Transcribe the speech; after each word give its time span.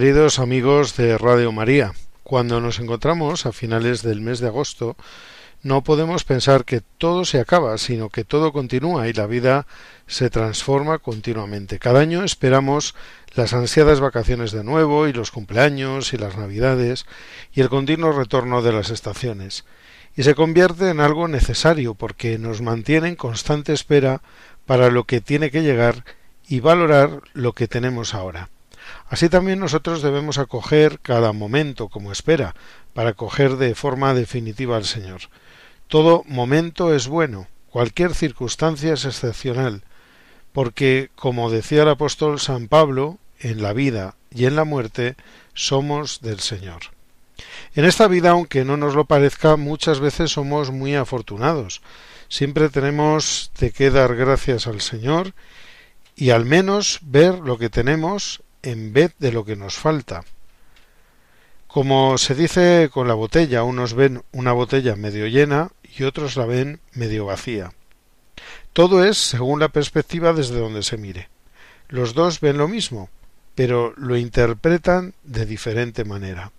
Queridos 0.00 0.38
amigos 0.38 0.96
de 0.96 1.18
Radio 1.18 1.52
María, 1.52 1.92
cuando 2.22 2.58
nos 2.62 2.78
encontramos 2.78 3.44
a 3.44 3.52
finales 3.52 4.00
del 4.00 4.22
mes 4.22 4.40
de 4.40 4.46
agosto, 4.46 4.96
no 5.62 5.84
podemos 5.84 6.24
pensar 6.24 6.64
que 6.64 6.80
todo 6.80 7.26
se 7.26 7.38
acaba, 7.38 7.76
sino 7.76 8.08
que 8.08 8.24
todo 8.24 8.50
continúa 8.50 9.08
y 9.08 9.12
la 9.12 9.26
vida 9.26 9.66
se 10.06 10.30
transforma 10.30 11.00
continuamente. 11.00 11.78
Cada 11.78 12.00
año 12.00 12.24
esperamos 12.24 12.94
las 13.34 13.52
ansiadas 13.52 14.00
vacaciones 14.00 14.52
de 14.52 14.64
nuevo 14.64 15.06
y 15.06 15.12
los 15.12 15.30
cumpleaños 15.30 16.14
y 16.14 16.16
las 16.16 16.38
navidades 16.38 17.04
y 17.52 17.60
el 17.60 17.68
continuo 17.68 18.12
retorno 18.12 18.62
de 18.62 18.72
las 18.72 18.88
estaciones. 18.88 19.66
Y 20.16 20.22
se 20.22 20.34
convierte 20.34 20.88
en 20.88 21.00
algo 21.00 21.28
necesario 21.28 21.92
porque 21.92 22.38
nos 22.38 22.62
mantiene 22.62 23.08
en 23.08 23.16
constante 23.16 23.74
espera 23.74 24.22
para 24.64 24.88
lo 24.88 25.04
que 25.04 25.20
tiene 25.20 25.50
que 25.50 25.60
llegar 25.60 26.06
y 26.48 26.60
valorar 26.60 27.20
lo 27.34 27.52
que 27.52 27.68
tenemos 27.68 28.14
ahora. 28.14 28.48
Así 29.10 29.28
también 29.28 29.58
nosotros 29.58 30.02
debemos 30.02 30.38
acoger 30.38 31.00
cada 31.00 31.32
momento 31.32 31.88
como 31.88 32.12
espera, 32.12 32.54
para 32.94 33.10
acoger 33.10 33.56
de 33.56 33.74
forma 33.74 34.14
definitiva 34.14 34.76
al 34.76 34.84
Señor. 34.84 35.22
Todo 35.88 36.22
momento 36.28 36.94
es 36.94 37.08
bueno, 37.08 37.48
cualquier 37.70 38.14
circunstancia 38.14 38.92
es 38.94 39.04
excepcional, 39.04 39.82
porque, 40.52 41.10
como 41.16 41.50
decía 41.50 41.82
el 41.82 41.88
apóstol 41.88 42.38
San 42.38 42.68
Pablo, 42.68 43.18
en 43.40 43.62
la 43.62 43.72
vida 43.72 44.14
y 44.30 44.44
en 44.44 44.54
la 44.54 44.62
muerte 44.62 45.16
somos 45.54 46.20
del 46.20 46.38
Señor. 46.38 46.82
En 47.74 47.86
esta 47.86 48.06
vida, 48.06 48.30
aunque 48.30 48.64
no 48.64 48.76
nos 48.76 48.94
lo 48.94 49.06
parezca, 49.06 49.56
muchas 49.56 49.98
veces 49.98 50.30
somos 50.30 50.70
muy 50.70 50.94
afortunados. 50.94 51.82
Siempre 52.28 52.68
tenemos 52.68 53.50
de 53.58 53.72
qué 53.72 53.90
dar 53.90 54.14
gracias 54.14 54.68
al 54.68 54.80
Señor 54.80 55.34
y 56.14 56.30
al 56.30 56.44
menos 56.44 57.00
ver 57.02 57.40
lo 57.40 57.58
que 57.58 57.70
tenemos 57.70 58.42
en 58.62 58.92
vez 58.92 59.14
de 59.18 59.32
lo 59.32 59.44
que 59.44 59.56
nos 59.56 59.76
falta. 59.76 60.24
Como 61.66 62.18
se 62.18 62.34
dice 62.34 62.90
con 62.92 63.06
la 63.06 63.14
botella, 63.14 63.62
unos 63.62 63.94
ven 63.94 64.22
una 64.32 64.52
botella 64.52 64.96
medio 64.96 65.26
llena 65.28 65.70
y 65.96 66.02
otros 66.02 66.36
la 66.36 66.44
ven 66.46 66.80
medio 66.92 67.26
vacía. 67.26 67.72
Todo 68.72 69.04
es 69.04 69.18
según 69.18 69.60
la 69.60 69.68
perspectiva 69.68 70.32
desde 70.32 70.58
donde 70.58 70.82
se 70.82 70.96
mire. 70.96 71.28
Los 71.88 72.14
dos 72.14 72.40
ven 72.40 72.58
lo 72.58 72.68
mismo, 72.68 73.08
pero 73.54 73.94
lo 73.96 74.16
interpretan 74.16 75.14
de 75.24 75.46
diferente 75.46 76.04
manera. 76.04 76.52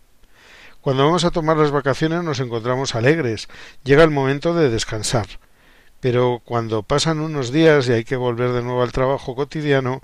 Cuando 0.82 1.06
vamos 1.06 1.26
a 1.26 1.32
tomar 1.32 1.58
las 1.58 1.72
vacaciones 1.72 2.24
nos 2.24 2.40
encontramos 2.40 2.96
alegres, 2.96 3.48
llega 3.84 4.04
el 4.04 4.12
momento 4.12 4.54
de 4.54 4.70
descansar. 4.70 5.28
Pero 6.00 6.42
cuando 6.44 6.84
pasan 6.84 7.20
unos 7.20 7.52
días 7.52 7.88
y 7.88 7.92
hay 7.92 8.04
que 8.04 8.16
volver 8.16 8.52
de 8.52 8.64
nuevo 8.64 8.82
al 8.82 8.92
trabajo 8.92 9.36
cotidiano, 9.36 10.02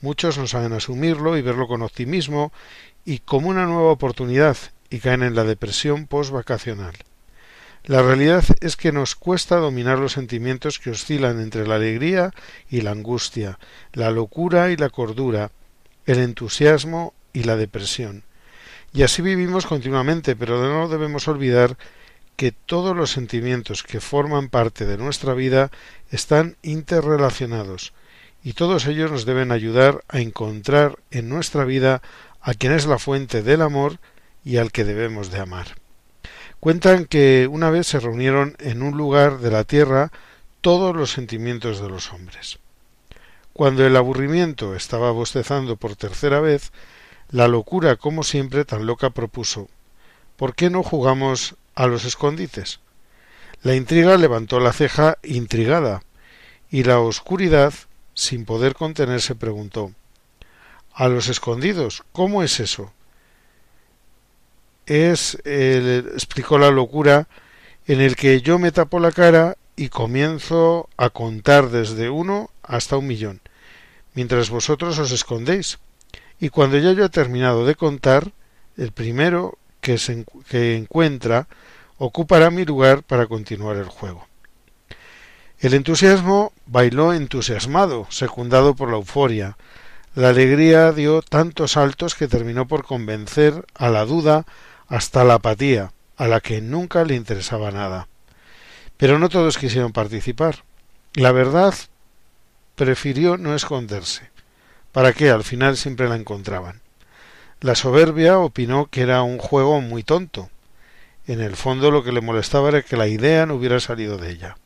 Muchos 0.00 0.38
no 0.38 0.46
saben 0.46 0.72
asumirlo 0.72 1.36
y 1.36 1.42
verlo 1.42 1.68
con 1.68 1.82
optimismo 1.82 2.52
y 3.04 3.18
como 3.18 3.48
una 3.48 3.66
nueva 3.66 3.90
oportunidad 3.90 4.56
y 4.88 4.98
caen 4.98 5.22
en 5.22 5.34
la 5.34 5.44
depresión 5.44 6.06
post-vacacional. 6.06 6.94
La 7.84 8.02
realidad 8.02 8.44
es 8.60 8.76
que 8.76 8.92
nos 8.92 9.14
cuesta 9.14 9.56
dominar 9.56 9.98
los 9.98 10.12
sentimientos 10.12 10.78
que 10.78 10.90
oscilan 10.90 11.40
entre 11.40 11.66
la 11.66 11.76
alegría 11.76 12.32
y 12.68 12.82
la 12.82 12.90
angustia, 12.90 13.58
la 13.92 14.10
locura 14.10 14.70
y 14.70 14.76
la 14.76 14.90
cordura, 14.90 15.50
el 16.04 16.18
entusiasmo 16.18 17.14
y 17.32 17.44
la 17.44 17.56
depresión. 17.56 18.24
Y 18.92 19.02
así 19.02 19.22
vivimos 19.22 19.66
continuamente, 19.66 20.36
pero 20.36 20.62
no 20.68 20.88
debemos 20.88 21.28
olvidar 21.28 21.78
que 22.36 22.52
todos 22.52 22.96
los 22.96 23.10
sentimientos 23.10 23.82
que 23.82 24.00
forman 24.00 24.48
parte 24.48 24.84
de 24.84 24.98
nuestra 24.98 25.34
vida 25.34 25.70
están 26.10 26.56
interrelacionados, 26.62 27.92
y 28.42 28.54
todos 28.54 28.86
ellos 28.86 29.10
nos 29.10 29.24
deben 29.24 29.52
ayudar 29.52 30.02
a 30.08 30.20
encontrar 30.20 30.98
en 31.10 31.28
nuestra 31.28 31.64
vida 31.64 32.02
a 32.40 32.54
quien 32.54 32.72
es 32.72 32.86
la 32.86 32.98
fuente 32.98 33.42
del 33.42 33.62
amor 33.62 33.98
y 34.44 34.56
al 34.56 34.72
que 34.72 34.84
debemos 34.84 35.30
de 35.30 35.40
amar. 35.40 35.76
Cuentan 36.58 37.04
que 37.04 37.48
una 37.50 37.70
vez 37.70 37.86
se 37.86 38.00
reunieron 38.00 38.56
en 38.58 38.82
un 38.82 38.96
lugar 38.96 39.38
de 39.38 39.50
la 39.50 39.64
tierra 39.64 40.10
todos 40.60 40.94
los 40.94 41.10
sentimientos 41.10 41.80
de 41.80 41.88
los 41.88 42.12
hombres. 42.12 42.58
Cuando 43.52 43.86
el 43.86 43.96
aburrimiento 43.96 44.74
estaba 44.74 45.10
bostezando 45.10 45.76
por 45.76 45.96
tercera 45.96 46.40
vez, 46.40 46.72
la 47.30 47.48
locura, 47.48 47.96
como 47.96 48.22
siempre, 48.22 48.64
tan 48.64 48.86
loca 48.86 49.10
propuso 49.10 49.68
¿Por 50.36 50.54
qué 50.54 50.70
no 50.70 50.82
jugamos 50.82 51.56
a 51.74 51.86
los 51.86 52.06
escondites? 52.06 52.80
La 53.62 53.74
intriga 53.74 54.16
levantó 54.16 54.58
la 54.58 54.72
ceja 54.72 55.18
intrigada, 55.22 56.02
y 56.70 56.84
la 56.84 57.00
oscuridad 57.00 57.74
sin 58.20 58.44
poder 58.44 58.74
contenerse, 58.74 59.34
preguntó 59.34 59.92
A 60.92 61.08
los 61.08 61.28
escondidos, 61.28 62.04
¿cómo 62.12 62.42
es 62.42 62.60
eso? 62.60 62.92
Es, 64.84 65.38
explicó 65.44 66.58
la 66.58 66.70
locura, 66.70 67.28
en 67.86 68.02
el 68.02 68.16
que 68.16 68.42
yo 68.42 68.58
me 68.58 68.72
tapo 68.72 69.00
la 69.00 69.10
cara 69.12 69.56
y 69.74 69.88
comienzo 69.88 70.90
a 70.98 71.08
contar 71.08 71.70
desde 71.70 72.10
uno 72.10 72.50
hasta 72.62 72.98
un 72.98 73.06
millón, 73.06 73.40
mientras 74.12 74.50
vosotros 74.50 74.98
os 74.98 75.12
escondéis. 75.12 75.78
Y 76.38 76.50
cuando 76.50 76.76
ya 76.76 76.92
yo 76.92 77.06
he 77.06 77.08
terminado 77.08 77.64
de 77.64 77.74
contar, 77.74 78.32
el 78.76 78.92
primero 78.92 79.56
que, 79.80 79.96
se, 79.96 80.26
que 80.48 80.76
encuentra 80.76 81.48
ocupará 81.96 82.50
mi 82.50 82.66
lugar 82.66 83.02
para 83.02 83.26
continuar 83.26 83.76
el 83.76 83.88
juego. 83.88 84.26
El 85.58 85.72
entusiasmo 85.72 86.52
bailó 86.70 87.12
entusiasmado, 87.12 88.06
secundado 88.10 88.76
por 88.76 88.90
la 88.90 88.96
euforia. 88.96 89.56
La 90.14 90.28
alegría 90.28 90.92
dio 90.92 91.20
tantos 91.20 91.72
saltos 91.72 92.14
que 92.14 92.28
terminó 92.28 92.68
por 92.68 92.84
convencer 92.84 93.66
a 93.74 93.90
la 93.90 94.04
duda 94.04 94.46
hasta 94.86 95.24
la 95.24 95.34
apatía, 95.34 95.92
a 96.16 96.28
la 96.28 96.40
que 96.40 96.60
nunca 96.60 97.04
le 97.04 97.16
interesaba 97.16 97.72
nada. 97.72 98.06
Pero 98.96 99.18
no 99.18 99.28
todos 99.28 99.58
quisieron 99.58 99.92
participar. 99.92 100.62
La 101.14 101.32
verdad 101.32 101.74
prefirió 102.76 103.36
no 103.36 103.56
esconderse. 103.56 104.30
¿Para 104.92 105.12
qué? 105.12 105.30
Al 105.30 105.42
final 105.42 105.76
siempre 105.76 106.08
la 106.08 106.16
encontraban. 106.16 106.82
La 107.60 107.74
soberbia 107.74 108.38
opinó 108.38 108.86
que 108.86 109.02
era 109.02 109.22
un 109.22 109.38
juego 109.38 109.80
muy 109.80 110.04
tonto. 110.04 110.50
En 111.26 111.40
el 111.40 111.56
fondo 111.56 111.90
lo 111.90 112.04
que 112.04 112.12
le 112.12 112.20
molestaba 112.20 112.68
era 112.68 112.82
que 112.82 112.96
la 112.96 113.08
idea 113.08 113.44
no 113.44 113.54
hubiera 113.54 113.80
salido 113.80 114.18
de 114.18 114.30
ella 114.30 114.56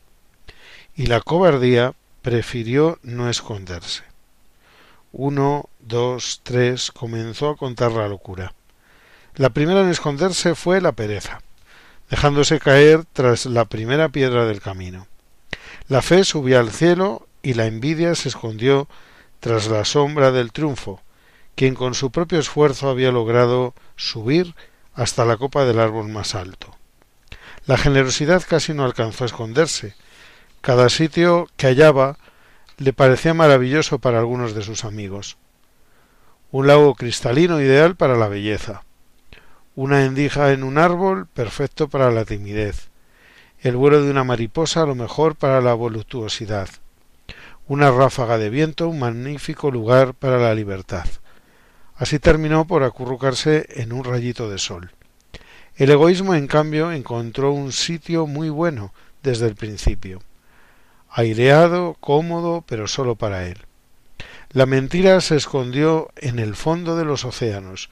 y 0.97 1.07
la 1.07 1.21
cobardía 1.21 1.95
prefirió 2.25 2.99
no 3.03 3.29
esconderse. 3.29 4.03
Uno, 5.13 5.69
dos, 5.81 6.41
tres, 6.43 6.91
comenzó 6.91 7.51
a 7.51 7.57
contar 7.57 7.93
la 7.93 8.09
locura. 8.09 8.55
La 9.35 9.51
primera 9.51 9.83
en 9.83 9.91
esconderse 9.91 10.55
fue 10.55 10.81
la 10.81 10.93
pereza, 10.93 11.43
dejándose 12.09 12.61
caer 12.61 13.05
tras 13.13 13.45
la 13.45 13.67
primera 13.67 14.09
piedra 14.09 14.47
del 14.47 14.63
camino. 14.63 15.07
La 15.87 16.01
fe 16.01 16.25
subió 16.25 16.59
al 16.61 16.71
cielo 16.71 17.29
y 17.43 17.53
la 17.53 17.67
envidia 17.67 18.15
se 18.15 18.31
escondió 18.31 18.89
tras 19.41 19.67
la 19.67 19.85
sombra 19.85 20.33
del 20.33 20.51
triunfo, 20.51 21.03
quien 21.55 21.75
con 21.75 21.93
su 21.93 22.11
propio 22.11 22.39
esfuerzo 22.39 22.89
había 22.89 23.13
logrado 23.13 23.75
subir 23.97 24.55
hasta 24.95 25.27
la 25.27 25.37
copa 25.37 25.67
del 25.67 25.79
árbol 25.79 26.09
más 26.09 26.35
alto. 26.35 26.75
La 27.67 27.77
generosidad 27.77 28.43
casi 28.49 28.73
no 28.73 28.87
alcanzó 28.87 29.25
a 29.25 29.27
esconderse, 29.27 29.95
cada 30.65 30.89
sitio 30.89 31.47
que 31.59 31.67
hallaba 31.67 32.17
le 32.79 32.95
parecía 32.95 33.35
maravilloso 33.35 33.99
para 33.99 34.19
algunos 34.19 34.55
de 34.55 34.63
sus 34.63 34.87
amigos. 34.87 35.37
Un 36.53 36.69
lago 36.69 36.95
cristalino 36.95 37.61
ideal 37.61 37.97
para 37.97 38.17
la 38.17 38.29
belleza. 38.29 38.83
Una 39.75 40.07
endija 40.07 40.53
en 40.53 40.65
un 40.65 40.79
árbol 40.79 41.27
perfecto 41.27 41.91
para 41.91 42.11
la 42.11 42.25
timidez. 42.25 42.89
el 43.61 43.77
vuelo 43.77 44.03
de 44.03 44.11
una 44.11 44.25
mariposa 44.25 44.87
lo 44.87 44.95
mejor 44.95 45.37
para 45.37 45.61
la 45.61 45.75
voluptuosidad, 45.75 46.71
una 47.69 47.91
ráfaga 47.91 48.39
de 48.39 48.49
viento, 48.49 48.89
un 48.89 49.01
magnífico 49.01 49.71
lugar 49.71 50.15
para 50.15 50.39
la 50.39 50.55
libertad. 50.55 51.05
Así 51.95 52.19
terminó 52.19 52.67
por 52.67 52.85
acurrucarse 52.85 53.67
en 53.69 53.93
un 53.93 54.03
rayito 54.03 54.49
de 54.49 54.57
sol. 54.57 54.93
El 55.77 55.91
egoísmo, 55.91 56.35
en 56.35 56.47
cambio, 56.47 56.91
encontró 56.91 57.53
un 57.53 57.71
sitio 57.71 58.27
muy 58.27 58.49
bueno 58.49 58.95
desde 59.23 59.47
el 59.47 59.57
principio. 59.57 60.23
Aireado, 61.17 61.97
cómodo, 62.01 62.65
pero 62.67 62.89
solo 62.89 63.15
para 63.15 63.47
él. 63.47 63.59
La 64.51 64.67
mentira 64.67 65.21
se 65.21 65.37
escondió 65.37 66.11
en 66.17 66.41
el 66.41 66.57
fondo 66.57 66.97
de 66.97 67.05
los 67.05 67.25
océanos. 67.25 67.89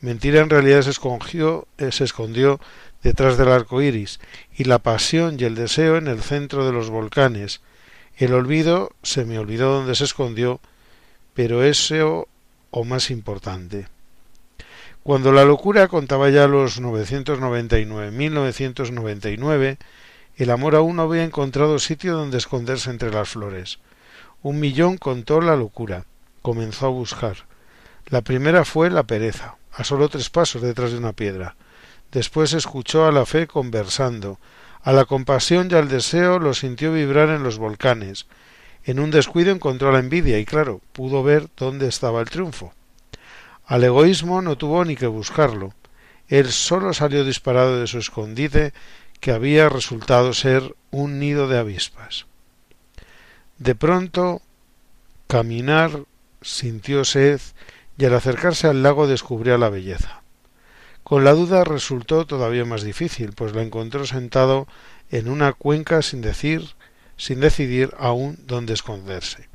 Mentira 0.00 0.40
en 0.40 0.48
realidad 0.48 0.80
se 0.80 0.88
escondió, 0.88 1.68
eh, 1.76 1.92
se 1.92 2.04
escondió 2.04 2.60
detrás 3.02 3.36
del 3.36 3.48
arco 3.48 3.82
iris, 3.82 4.20
y 4.56 4.64
la 4.64 4.78
pasión 4.78 5.36
y 5.38 5.44
el 5.44 5.54
deseo 5.54 5.98
en 5.98 6.08
el 6.08 6.22
centro 6.22 6.64
de 6.64 6.72
los 6.72 6.88
volcanes, 6.88 7.60
el 8.16 8.32
olvido 8.32 8.92
se 9.02 9.26
me 9.26 9.38
olvidó 9.38 9.70
donde 9.74 9.94
se 9.94 10.04
escondió, 10.04 10.58
pero 11.34 11.64
eso 11.64 12.26
o 12.70 12.84
más 12.84 13.10
importante. 13.10 13.86
Cuando 15.02 15.30
la 15.30 15.44
locura 15.44 15.88
contaba 15.88 16.30
ya 16.30 16.48
los 16.48 16.80
999, 16.80 18.12
1999, 18.12 19.78
el 20.36 20.50
amor 20.50 20.74
aún 20.74 20.96
no 20.96 21.02
había 21.02 21.24
encontrado 21.24 21.78
sitio 21.78 22.14
donde 22.14 22.38
esconderse 22.38 22.90
entre 22.90 23.10
las 23.10 23.28
flores. 23.28 23.78
Un 24.42 24.60
millón 24.60 24.96
contó 24.96 25.40
la 25.40 25.56
locura. 25.56 26.04
Comenzó 26.40 26.86
a 26.86 26.90
buscar. 26.90 27.36
La 28.06 28.22
primera 28.22 28.64
fue 28.64 28.90
la 28.90 29.04
pereza, 29.04 29.56
a 29.72 29.84
solo 29.84 30.08
tres 30.08 30.30
pasos 30.30 30.62
detrás 30.62 30.90
de 30.92 30.98
una 30.98 31.12
piedra. 31.12 31.54
Después 32.10 32.52
escuchó 32.52 33.06
a 33.06 33.12
la 33.12 33.24
fe 33.24 33.46
conversando, 33.46 34.38
a 34.82 34.92
la 34.92 35.04
compasión 35.04 35.68
y 35.70 35.74
al 35.74 35.88
deseo 35.88 36.38
lo 36.38 36.54
sintió 36.54 36.92
vibrar 36.92 37.28
en 37.28 37.42
los 37.42 37.58
volcanes. 37.58 38.26
En 38.84 38.98
un 38.98 39.12
descuido 39.12 39.52
encontró 39.52 39.92
la 39.92 40.00
envidia 40.00 40.38
y, 40.38 40.44
claro, 40.44 40.80
pudo 40.92 41.22
ver 41.22 41.48
dónde 41.56 41.86
estaba 41.86 42.20
el 42.20 42.30
triunfo. 42.30 42.74
Al 43.64 43.84
egoísmo 43.84 44.42
no 44.42 44.58
tuvo 44.58 44.84
ni 44.84 44.96
que 44.96 45.06
buscarlo. 45.06 45.72
Él 46.28 46.50
solo 46.50 46.92
salió 46.92 47.24
disparado 47.24 47.78
de 47.80 47.86
su 47.86 47.98
escondite, 47.98 48.72
que 49.22 49.30
había 49.30 49.68
resultado 49.68 50.34
ser 50.34 50.74
un 50.90 51.20
nido 51.20 51.46
de 51.46 51.56
avispas. 51.56 52.26
De 53.56 53.76
pronto, 53.76 54.42
caminar 55.28 56.06
sintió 56.40 57.04
sed 57.04 57.40
y 57.96 58.04
al 58.04 58.14
acercarse 58.14 58.66
al 58.66 58.82
lago 58.82 59.06
descubrió 59.06 59.56
la 59.58 59.68
belleza. 59.68 60.22
Con 61.04 61.22
la 61.22 61.34
duda 61.34 61.62
resultó 61.62 62.26
todavía 62.26 62.64
más 62.64 62.82
difícil, 62.82 63.30
pues 63.32 63.54
la 63.54 63.62
encontró 63.62 64.06
sentado 64.06 64.66
en 65.12 65.28
una 65.28 65.52
cuenca 65.52 66.02
sin 66.02 66.20
decir, 66.20 66.74
sin 67.16 67.38
decidir 67.38 67.94
aún 68.00 68.40
dónde 68.48 68.74
esconderse. 68.74 69.48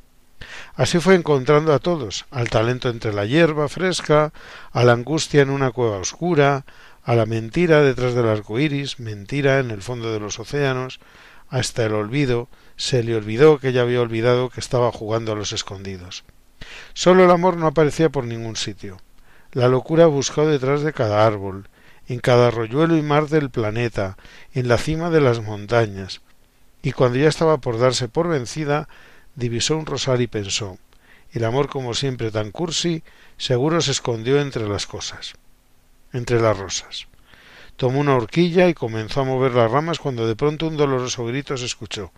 Así 0.76 0.98
fue 0.98 1.14
encontrando 1.14 1.74
a 1.74 1.78
todos, 1.78 2.24
al 2.30 2.48
talento 2.48 2.88
entre 2.88 3.12
la 3.12 3.26
hierba 3.26 3.68
fresca, 3.68 4.32
a 4.72 4.82
la 4.84 4.92
angustia 4.92 5.42
en 5.42 5.50
una 5.50 5.72
cueva 5.72 5.98
oscura, 5.98 6.64
a 7.08 7.14
la 7.14 7.24
mentira 7.24 7.80
detrás 7.80 8.12
del 8.12 8.28
arco 8.28 8.60
iris, 8.60 9.00
mentira 9.00 9.60
en 9.60 9.70
el 9.70 9.80
fondo 9.80 10.12
de 10.12 10.20
los 10.20 10.38
océanos, 10.38 11.00
hasta 11.48 11.86
el 11.86 11.94
olvido, 11.94 12.50
se 12.76 13.02
le 13.02 13.16
olvidó 13.16 13.58
que 13.58 13.72
ya 13.72 13.80
había 13.80 14.02
olvidado 14.02 14.50
que 14.50 14.60
estaba 14.60 14.92
jugando 14.92 15.32
a 15.32 15.34
los 15.34 15.52
escondidos. 15.52 16.24
Solo 16.92 17.24
el 17.24 17.30
amor 17.30 17.56
no 17.56 17.66
aparecía 17.66 18.10
por 18.10 18.24
ningún 18.24 18.56
sitio. 18.56 18.98
La 19.52 19.68
locura 19.68 20.04
buscó 20.04 20.46
detrás 20.46 20.82
de 20.82 20.92
cada 20.92 21.26
árbol, 21.26 21.70
en 22.08 22.18
cada 22.18 22.48
arroyuelo 22.48 22.94
y 22.98 23.00
mar 23.00 23.28
del 23.28 23.48
planeta, 23.48 24.18
en 24.52 24.68
la 24.68 24.76
cima 24.76 25.08
de 25.08 25.22
las 25.22 25.40
montañas, 25.40 26.20
y 26.82 26.92
cuando 26.92 27.18
ya 27.18 27.28
estaba 27.30 27.56
por 27.56 27.78
darse 27.78 28.08
por 28.08 28.28
vencida, 28.28 28.86
divisó 29.34 29.78
un 29.78 29.86
rosal 29.86 30.20
y 30.20 30.26
pensó 30.26 30.76
el 31.32 31.44
amor 31.44 31.68
como 31.68 31.94
siempre 31.94 32.30
tan 32.30 32.50
cursi 32.50 33.02
seguro 33.36 33.80
se 33.80 33.92
escondió 33.92 34.40
entre 34.40 34.68
las 34.68 34.86
cosas, 34.86 35.34
entre 36.12 36.40
las 36.40 36.56
rosas. 36.56 37.08
Tomó 37.76 38.00
una 38.00 38.16
horquilla 38.16 38.68
y 38.68 38.74
comenzó 38.74 39.20
a 39.20 39.24
mover 39.24 39.54
las 39.54 39.70
ramas 39.70 39.98
cuando 39.98 40.26
de 40.26 40.34
pronto 40.34 40.66
un 40.66 40.76
doloroso 40.76 41.24
grito 41.26 41.56
se 41.56 41.66
escuchó. 41.66 42.12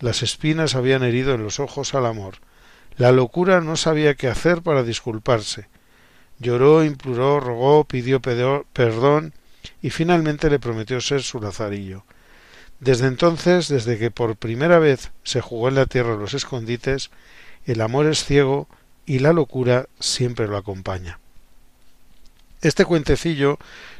Las 0.00 0.22
espinas 0.22 0.74
habían 0.74 1.02
herido 1.02 1.34
en 1.34 1.42
los 1.42 1.60
ojos 1.60 1.94
al 1.94 2.06
amor. 2.06 2.36
La 2.96 3.12
locura 3.12 3.60
no 3.60 3.76
sabía 3.76 4.14
qué 4.14 4.28
hacer 4.28 4.62
para 4.62 4.82
disculparse. 4.82 5.68
Lloró, 6.38 6.84
imploró, 6.84 7.40
rogó, 7.40 7.84
pidió 7.84 8.20
perdón 8.20 9.34
y 9.82 9.90
finalmente 9.90 10.50
le 10.50 10.58
prometió 10.58 11.00
ser 11.00 11.22
su 11.22 11.40
lazarillo. 11.40 12.04
Desde 12.80 13.06
entonces, 13.06 13.68
desde 13.68 13.98
que 13.98 14.10
por 14.10 14.36
primera 14.36 14.78
vez 14.78 15.12
se 15.22 15.40
jugó 15.40 15.68
en 15.68 15.76
la 15.76 15.86
tierra 15.86 16.16
los 16.16 16.34
escondites, 16.34 17.10
el 17.66 17.80
amor 17.80 18.06
es 18.06 18.24
ciego 18.24 18.68
y 19.06 19.20
la 19.20 19.32
locura 19.32 19.86
siempre 20.00 20.48
lo 20.48 20.56
acompaña. 20.56 21.18
Este 22.64 22.86
cuentecillo 22.86 23.58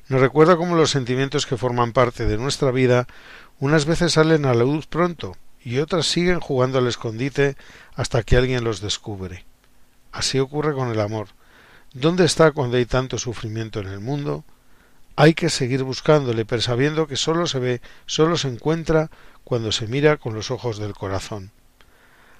nos 0.08 0.22
recuerda 0.22 0.56
cómo 0.56 0.74
los 0.74 0.90
sentimientos 0.90 1.44
que 1.44 1.58
forman 1.58 1.92
parte 1.92 2.24
de 2.24 2.38
nuestra 2.38 2.70
vida 2.70 3.06
unas 3.58 3.84
veces 3.84 4.14
salen 4.14 4.46
a 4.46 4.54
la 4.54 4.64
luz 4.64 4.86
pronto 4.86 5.36
y 5.62 5.80
otras 5.80 6.06
siguen 6.06 6.40
jugando 6.40 6.78
al 6.78 6.86
escondite 6.86 7.56
hasta 7.94 8.22
que 8.22 8.38
alguien 8.38 8.64
los 8.64 8.80
descubre. 8.80 9.44
Así 10.12 10.38
ocurre 10.38 10.72
con 10.72 10.88
el 10.88 10.98
amor. 11.00 11.28
¿Dónde 11.92 12.24
está 12.24 12.52
cuando 12.52 12.78
hay 12.78 12.86
tanto 12.86 13.18
sufrimiento 13.18 13.80
en 13.80 13.88
el 13.88 14.00
mundo? 14.00 14.44
Hay 15.14 15.34
que 15.34 15.50
seguir 15.50 15.82
buscándole, 15.82 16.46
pero 16.46 16.62
sabiendo 16.62 17.06
que 17.06 17.16
sólo 17.16 17.46
se 17.46 17.58
ve, 17.58 17.80
sólo 18.06 18.38
se 18.38 18.48
encuentra 18.48 19.10
cuando 19.44 19.72
se 19.72 19.88
mira 19.88 20.16
con 20.16 20.32
los 20.32 20.50
ojos 20.50 20.78
del 20.78 20.94
corazón. 20.94 21.50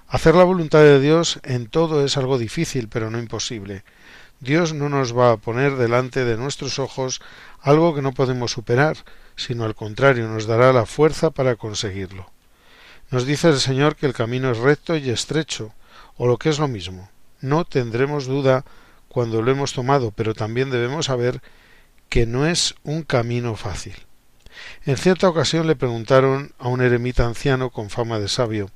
Hacer 0.09 0.35
la 0.35 0.44
voluntad 0.44 0.81
de 0.81 1.00
Dios 1.00 1.41
en 1.43 1.67
todo 1.67 2.03
es 2.03 2.17
algo 2.17 2.38
difícil, 2.38 2.88
pero 2.88 3.11
no 3.11 3.19
imposible. 3.19 3.85
Dios 4.44 4.73
no 4.75 4.88
nos 4.88 5.17
va 5.17 5.32
a 5.32 5.37
poner 5.37 5.76
delante 5.76 6.25
de 6.25 6.37
nuestros 6.37 6.79
ojos 6.79 7.20
algo 7.60 7.94
que 7.94 8.03
no 8.03 8.13
podemos 8.13 8.53
superar, 8.53 8.96
sino 9.36 9.65
al 9.65 9.74
contrario, 9.74 10.29
nos 10.29 10.46
dará 10.46 10.72
la 10.72 10.86
fuerza 10.86 11.31
para 11.31 11.56
conseguirlo. 11.56 12.31
Nos 13.10 13.27
dice 13.27 13.48
el 13.48 13.58
Señor 13.58 13.96
que 13.96 14.06
el 14.06 14.13
camino 14.13 14.51
es 14.51 14.58
recto 14.58 14.96
y 14.96 15.10
estrecho, 15.10 15.72
o 16.17 16.27
lo 16.27 16.39
que 16.39 16.51
es 16.51 16.58
lo 16.58 16.69
mismo. 16.69 17.10
No 17.41 17.65
tendremos 17.65 18.27
duda 18.27 18.65
cuando 19.08 19.43
lo 19.43 19.51
hemos 19.51 19.72
tomado, 19.72 20.13
pero 20.13 20.34
también 20.34 20.70
debemos 20.70 21.06
saber 21.06 21.43
que 22.08 22.27
no 22.27 22.46
es 22.46 22.74
un 22.84 23.03
camino 23.03 23.56
fácil. 23.56 23.96
En 24.84 24.96
cierta 24.96 25.29
ocasión 25.29 25.67
le 25.67 25.74
preguntaron 25.74 26.53
a 26.58 26.69
un 26.69 26.81
eremita 26.81 27.27
anciano 27.27 27.70
con 27.70 27.91
fama 27.91 28.20
de 28.20 28.29
sabio 28.29 28.70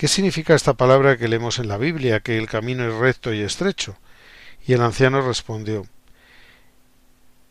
¿Qué 0.00 0.08
significa 0.08 0.54
esta 0.54 0.72
palabra 0.72 1.18
que 1.18 1.28
leemos 1.28 1.58
en 1.58 1.68
la 1.68 1.76
Biblia, 1.76 2.20
que 2.20 2.38
el 2.38 2.48
camino 2.48 2.88
es 2.88 2.94
recto 2.94 3.34
y 3.34 3.42
estrecho? 3.42 3.98
Y 4.66 4.72
el 4.74 4.82
anciano 4.82 5.20
respondió 5.20 5.86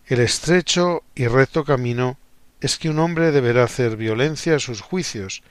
El 0.07 0.19
estrecho 0.19 1.03
y 1.15 1.27
recto 1.27 1.63
camino 1.63 2.17
es 2.61 2.77
que 2.77 2.89
un 2.89 2.99
hombre 2.99 3.31
deberá 3.31 3.63
hacer 3.63 3.95
violencia 3.95 4.55
a 4.55 4.59
sus 4.59 4.81
juicios 4.81 5.43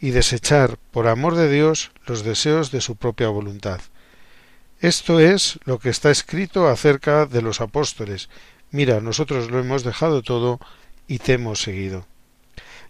y 0.00 0.10
desechar, 0.10 0.78
por 0.90 1.08
amor 1.08 1.34
de 1.34 1.50
Dios, 1.50 1.90
los 2.06 2.24
deseos 2.24 2.70
de 2.70 2.80
su 2.80 2.96
propia 2.96 3.28
voluntad. 3.28 3.80
Esto 4.80 5.18
es 5.18 5.58
lo 5.64 5.78
que 5.78 5.88
está 5.88 6.10
escrito 6.10 6.68
acerca 6.68 7.24
de 7.24 7.40
los 7.40 7.62
apóstoles. 7.62 8.28
Mira, 8.70 9.00
nosotros 9.00 9.50
lo 9.50 9.58
hemos 9.58 9.82
dejado 9.82 10.20
todo 10.20 10.60
y 11.06 11.18
te 11.20 11.34
hemos 11.34 11.62
seguido. 11.62 12.06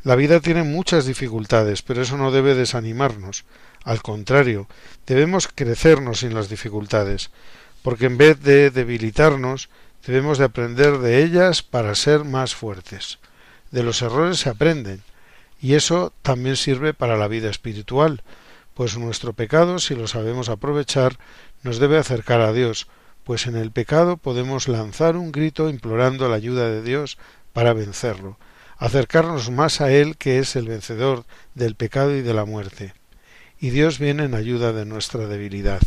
La 0.04 0.16
vida 0.16 0.40
tiene 0.40 0.64
muchas 0.64 1.06
dificultades, 1.06 1.80
pero 1.80 2.02
eso 2.02 2.18
no 2.18 2.30
debe 2.30 2.54
desanimarnos. 2.54 3.46
Al 3.84 4.02
contrario, 4.02 4.68
debemos 5.06 5.48
crecernos 5.48 6.22
en 6.22 6.34
las 6.34 6.50
dificultades, 6.50 7.30
porque 7.82 8.04
en 8.04 8.18
vez 8.18 8.38
de 8.42 8.70
debilitarnos, 8.70 9.70
debemos 10.06 10.36
de 10.36 10.44
aprender 10.44 10.98
de 10.98 11.24
ellas 11.24 11.62
para 11.62 11.94
ser 11.94 12.24
más 12.24 12.54
fuertes. 12.54 13.18
De 13.70 13.82
los 13.82 14.02
errores 14.02 14.40
se 14.40 14.50
aprenden, 14.50 15.02
y 15.58 15.72
eso 15.72 16.12
también 16.20 16.56
sirve 16.56 16.92
para 16.92 17.16
la 17.16 17.26
vida 17.26 17.48
espiritual, 17.48 18.22
pues 18.74 18.98
nuestro 18.98 19.32
pecado, 19.32 19.78
si 19.78 19.94
lo 19.94 20.06
sabemos 20.06 20.50
aprovechar, 20.50 21.18
nos 21.62 21.78
debe 21.78 21.96
acercar 21.96 22.42
a 22.42 22.52
Dios, 22.52 22.88
pues 23.24 23.46
en 23.46 23.56
el 23.56 23.70
pecado 23.70 24.18
podemos 24.18 24.68
lanzar 24.68 25.16
un 25.16 25.32
grito 25.32 25.70
implorando 25.70 26.28
la 26.28 26.36
ayuda 26.36 26.68
de 26.68 26.82
Dios 26.82 27.16
para 27.54 27.72
vencerlo, 27.72 28.36
acercarnos 28.78 29.50
más 29.50 29.80
a 29.80 29.92
Él 29.92 30.16
que 30.16 30.38
es 30.38 30.56
el 30.56 30.68
vencedor 30.68 31.24
del 31.54 31.74
pecado 31.74 32.14
y 32.16 32.22
de 32.22 32.34
la 32.34 32.44
muerte. 32.44 32.94
Y 33.58 33.70
Dios 33.70 33.98
viene 33.98 34.24
en 34.24 34.34
ayuda 34.34 34.72
de 34.72 34.84
nuestra 34.84 35.26
debilidad. 35.26 35.80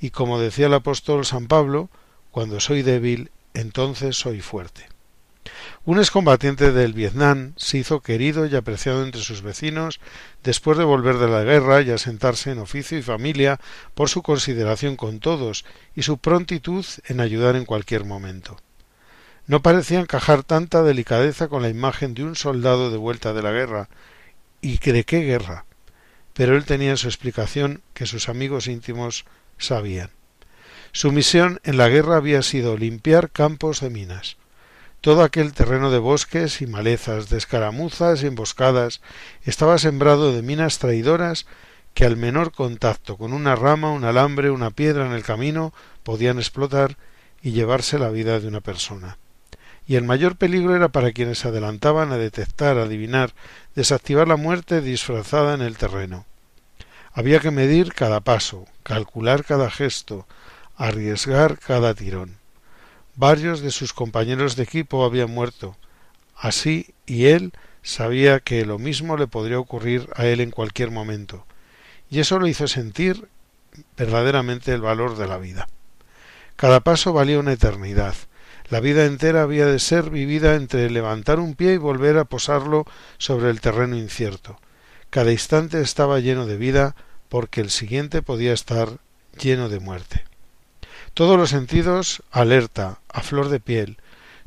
Y 0.00 0.10
como 0.10 0.40
decía 0.40 0.66
el 0.66 0.74
apóstol 0.74 1.24
San 1.24 1.46
Pablo, 1.46 1.88
cuando 2.30 2.60
soy 2.60 2.82
débil, 2.82 3.30
entonces 3.54 4.16
soy 4.16 4.40
fuerte. 4.40 4.88
Un 5.84 5.98
excombatiente 5.98 6.70
del 6.70 6.92
Vietnam 6.92 7.54
se 7.56 7.78
hizo 7.78 8.00
querido 8.00 8.46
y 8.46 8.54
apreciado 8.54 9.02
entre 9.02 9.22
sus 9.22 9.42
vecinos 9.42 9.98
después 10.44 10.78
de 10.78 10.84
volver 10.84 11.18
de 11.18 11.28
la 11.28 11.42
guerra 11.42 11.82
y 11.82 11.90
asentarse 11.90 12.52
en 12.52 12.60
oficio 12.60 12.96
y 12.96 13.02
familia 13.02 13.58
por 13.94 14.08
su 14.08 14.22
consideración 14.22 14.96
con 14.96 15.18
todos 15.18 15.64
y 15.96 16.02
su 16.02 16.18
prontitud 16.18 16.84
en 17.06 17.20
ayudar 17.20 17.56
en 17.56 17.64
cualquier 17.64 18.04
momento. 18.04 18.56
No 19.46 19.60
parecía 19.60 19.98
encajar 19.98 20.44
tanta 20.44 20.82
delicadeza 20.82 21.48
con 21.48 21.62
la 21.62 21.68
imagen 21.68 22.14
de 22.14 22.22
un 22.22 22.36
soldado 22.36 22.90
de 22.90 22.96
vuelta 22.96 23.32
de 23.32 23.42
la 23.42 23.50
guerra. 23.50 23.88
¿Y 24.60 24.78
de 24.78 25.04
qué 25.04 25.20
guerra? 25.22 25.64
Pero 26.32 26.56
él 26.56 26.64
tenía 26.64 26.96
su 26.96 27.08
explicación 27.08 27.82
que 27.92 28.06
sus 28.06 28.28
amigos 28.28 28.68
íntimos 28.68 29.24
sabían. 29.58 30.10
Su 30.92 31.10
misión 31.10 31.60
en 31.64 31.76
la 31.76 31.88
guerra 31.88 32.16
había 32.16 32.42
sido 32.42 32.76
limpiar 32.76 33.30
campos 33.30 33.80
de 33.80 33.90
minas. 33.90 34.36
Todo 35.00 35.24
aquel 35.24 35.52
terreno 35.52 35.90
de 35.90 35.98
bosques 35.98 36.62
y 36.62 36.66
malezas, 36.68 37.28
de 37.28 37.38
escaramuzas 37.38 38.22
y 38.22 38.26
emboscadas, 38.26 39.00
estaba 39.44 39.78
sembrado 39.78 40.32
de 40.32 40.42
minas 40.42 40.78
traidoras 40.78 41.46
que 41.94 42.04
al 42.04 42.16
menor 42.16 42.52
contacto 42.52 43.16
con 43.16 43.32
una 43.32 43.56
rama, 43.56 43.90
un 43.90 44.04
alambre, 44.04 44.50
una 44.50 44.70
piedra 44.70 45.04
en 45.04 45.12
el 45.12 45.24
camino 45.24 45.74
podían 46.04 46.38
explotar 46.38 46.96
y 47.42 47.50
llevarse 47.50 47.98
la 47.98 48.10
vida 48.10 48.38
de 48.38 48.46
una 48.46 48.60
persona 48.60 49.18
y 49.86 49.96
el 49.96 50.04
mayor 50.04 50.36
peligro 50.36 50.76
era 50.76 50.88
para 50.88 51.12
quienes 51.12 51.44
adelantaban 51.44 52.12
a 52.12 52.18
detectar, 52.18 52.78
adivinar, 52.78 53.34
desactivar 53.74 54.28
la 54.28 54.36
muerte 54.36 54.80
disfrazada 54.80 55.54
en 55.54 55.62
el 55.62 55.76
terreno. 55.76 56.24
Había 57.12 57.40
que 57.40 57.50
medir 57.50 57.92
cada 57.92 58.20
paso, 58.20 58.66
calcular 58.82 59.44
cada 59.44 59.70
gesto, 59.70 60.26
arriesgar 60.76 61.58
cada 61.58 61.94
tirón. 61.94 62.38
Varios 63.16 63.60
de 63.60 63.70
sus 63.70 63.92
compañeros 63.92 64.56
de 64.56 64.62
equipo 64.62 65.04
habían 65.04 65.30
muerto. 65.30 65.76
Así, 66.36 66.94
y 67.06 67.26
él 67.26 67.52
sabía 67.82 68.40
que 68.40 68.64
lo 68.64 68.78
mismo 68.78 69.16
le 69.16 69.26
podría 69.26 69.58
ocurrir 69.58 70.08
a 70.14 70.26
él 70.26 70.40
en 70.40 70.50
cualquier 70.50 70.90
momento, 70.90 71.44
y 72.08 72.20
eso 72.20 72.38
lo 72.38 72.46
hizo 72.46 72.68
sentir 72.68 73.28
verdaderamente 73.96 74.72
el 74.72 74.80
valor 74.80 75.16
de 75.16 75.26
la 75.26 75.38
vida. 75.38 75.68
Cada 76.56 76.80
paso 76.80 77.12
valía 77.12 77.38
una 77.38 77.52
eternidad, 77.52 78.14
la 78.72 78.80
vida 78.80 79.04
entera 79.04 79.42
había 79.42 79.66
de 79.66 79.78
ser 79.78 80.08
vivida 80.08 80.54
entre 80.54 80.88
levantar 80.88 81.40
un 81.40 81.56
pie 81.56 81.74
y 81.74 81.76
volver 81.76 82.16
a 82.16 82.24
posarlo 82.24 82.86
sobre 83.18 83.50
el 83.50 83.60
terreno 83.60 83.98
incierto. 83.98 84.58
Cada 85.10 85.30
instante 85.30 85.82
estaba 85.82 86.20
lleno 86.20 86.46
de 86.46 86.56
vida 86.56 86.96
porque 87.28 87.60
el 87.60 87.68
siguiente 87.68 88.22
podía 88.22 88.54
estar 88.54 88.96
lleno 89.38 89.68
de 89.68 89.78
muerte. 89.78 90.24
Todos 91.12 91.36
los 91.36 91.50
sentidos 91.50 92.22
alerta, 92.30 93.00
a 93.10 93.20
flor 93.20 93.50
de 93.50 93.60
piel, 93.60 93.98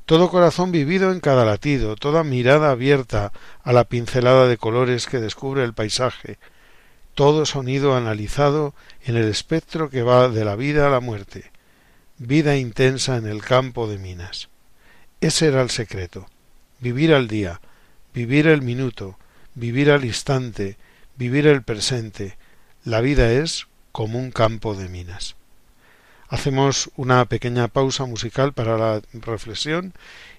todo 0.08 0.32
corazón 0.32 0.72
vivido 0.72 1.12
en 1.12 1.20
cada 1.20 1.46
latido, 1.46 1.96
toda 1.96 2.24
mirada 2.24 2.72
abierta 2.72 3.32
a 3.62 3.74
la 3.74 3.84
pincelada 3.84 4.48
de 4.48 4.58
colores 4.58 5.05
que 5.05 5.20
descubre 5.20 5.63
el 5.63 5.75
paisaje, 5.75 6.39
todo 7.13 7.46
sonido 7.46 7.96
analizado 7.96 8.74
en 9.03 9.17
el 9.17 9.25
espectro 9.25 9.91
que 9.91 10.01
va 10.01 10.29
de 10.29 10.46
la 10.46 10.55
vida 10.55 10.88
a 10.88 10.89
la 10.89 11.00
muerte, 11.00 11.51
vida 12.17 12.55
intensa 12.57 13.17
en 13.17 13.27
el 13.27 13.41
campo 13.41 13.88
de 13.88 13.98
minas. 13.98 14.50
Ese 15.22 15.48
era 15.48 15.62
el 15.62 15.69
secreto. 15.69 16.27
Vivir 16.79 17.13
al 17.13 17.27
día, 17.27 17.62
vivir 18.13 18.48
el 18.48 18.62
minuto, 18.62 19.17
vivir 19.53 19.91
al 19.91 20.05
instante, 20.05 20.77
vivir 21.17 21.48
el 21.48 21.63
presente. 21.63 22.38
La 22.84 23.01
vida 23.01 23.31
es 23.31 23.67
como 23.91 24.19
un 24.19 24.31
campo 24.31 24.75
de 24.75 24.88
minas. 24.88 25.36
Hacemos 26.27 26.89
una 26.95 27.25
pequeña 27.25 27.67
pausa 27.67 28.05
musical 28.05 28.53
para 28.53 28.77
la 28.77 29.01
reflexión 29.13 29.93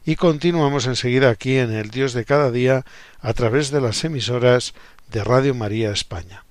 y 0.04 0.16
continuamos 0.16 0.86
enseguida 0.86 1.30
aquí 1.30 1.58
en 1.58 1.72
el 1.72 1.90
Dios 1.90 2.12
de 2.12 2.24
cada 2.24 2.50
día 2.50 2.84
a 3.20 3.32
través 3.34 3.70
de 3.70 3.80
las 3.80 4.04
emisoras 4.04 4.74
de 5.10 5.22
Radio 5.22 5.54
María 5.54 5.90
España. 5.90 6.45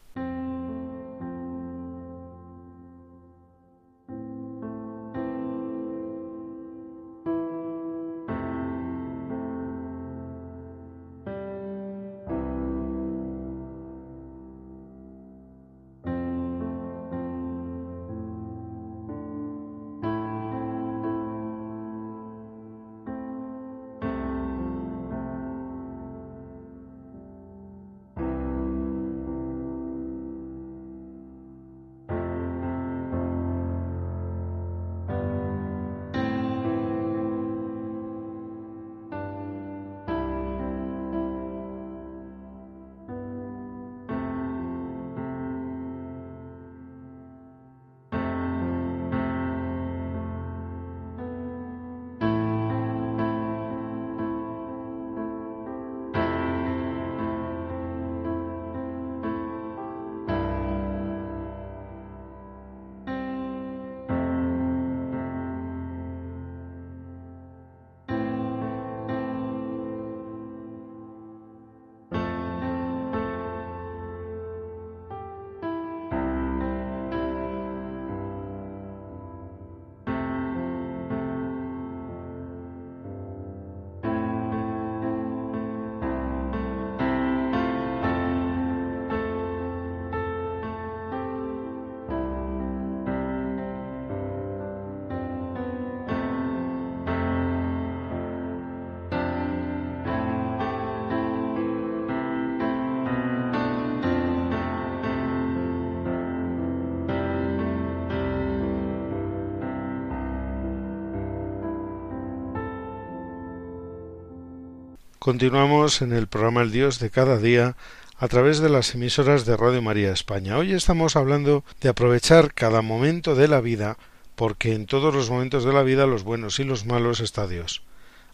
Continuamos 115.26 116.04
en 116.04 116.14
el 116.14 116.28
programa 116.28 116.62
El 116.62 116.72
Dios 116.72 117.00
de 117.00 117.10
cada 117.10 117.40
día 117.40 117.76
a 118.20 118.28
través 118.28 118.60
de 118.60 118.70
las 118.70 118.94
emisoras 118.94 119.44
de 119.44 119.58
Radio 119.58 119.82
María 119.82 120.12
España. 120.12 120.56
Hoy 120.56 120.72
estamos 120.72 121.16
hablando 121.16 121.64
de 121.82 121.90
aprovechar 121.90 122.54
cada 122.54 122.84
momento 122.84 123.34
de 123.34 123.48
la 123.48 123.60
vida, 123.60 123.98
porque 124.36 124.74
en 124.74 124.86
todos 124.86 125.16
los 125.16 125.32
momentos 125.32 125.64
de 125.64 125.74
la 125.74 125.82
vida, 125.82 126.06
los 126.06 126.24
buenos 126.24 126.60
y 126.60 126.64
los 126.64 126.86
malos, 126.86 127.22
está 127.22 127.48
Dios. 127.48 127.82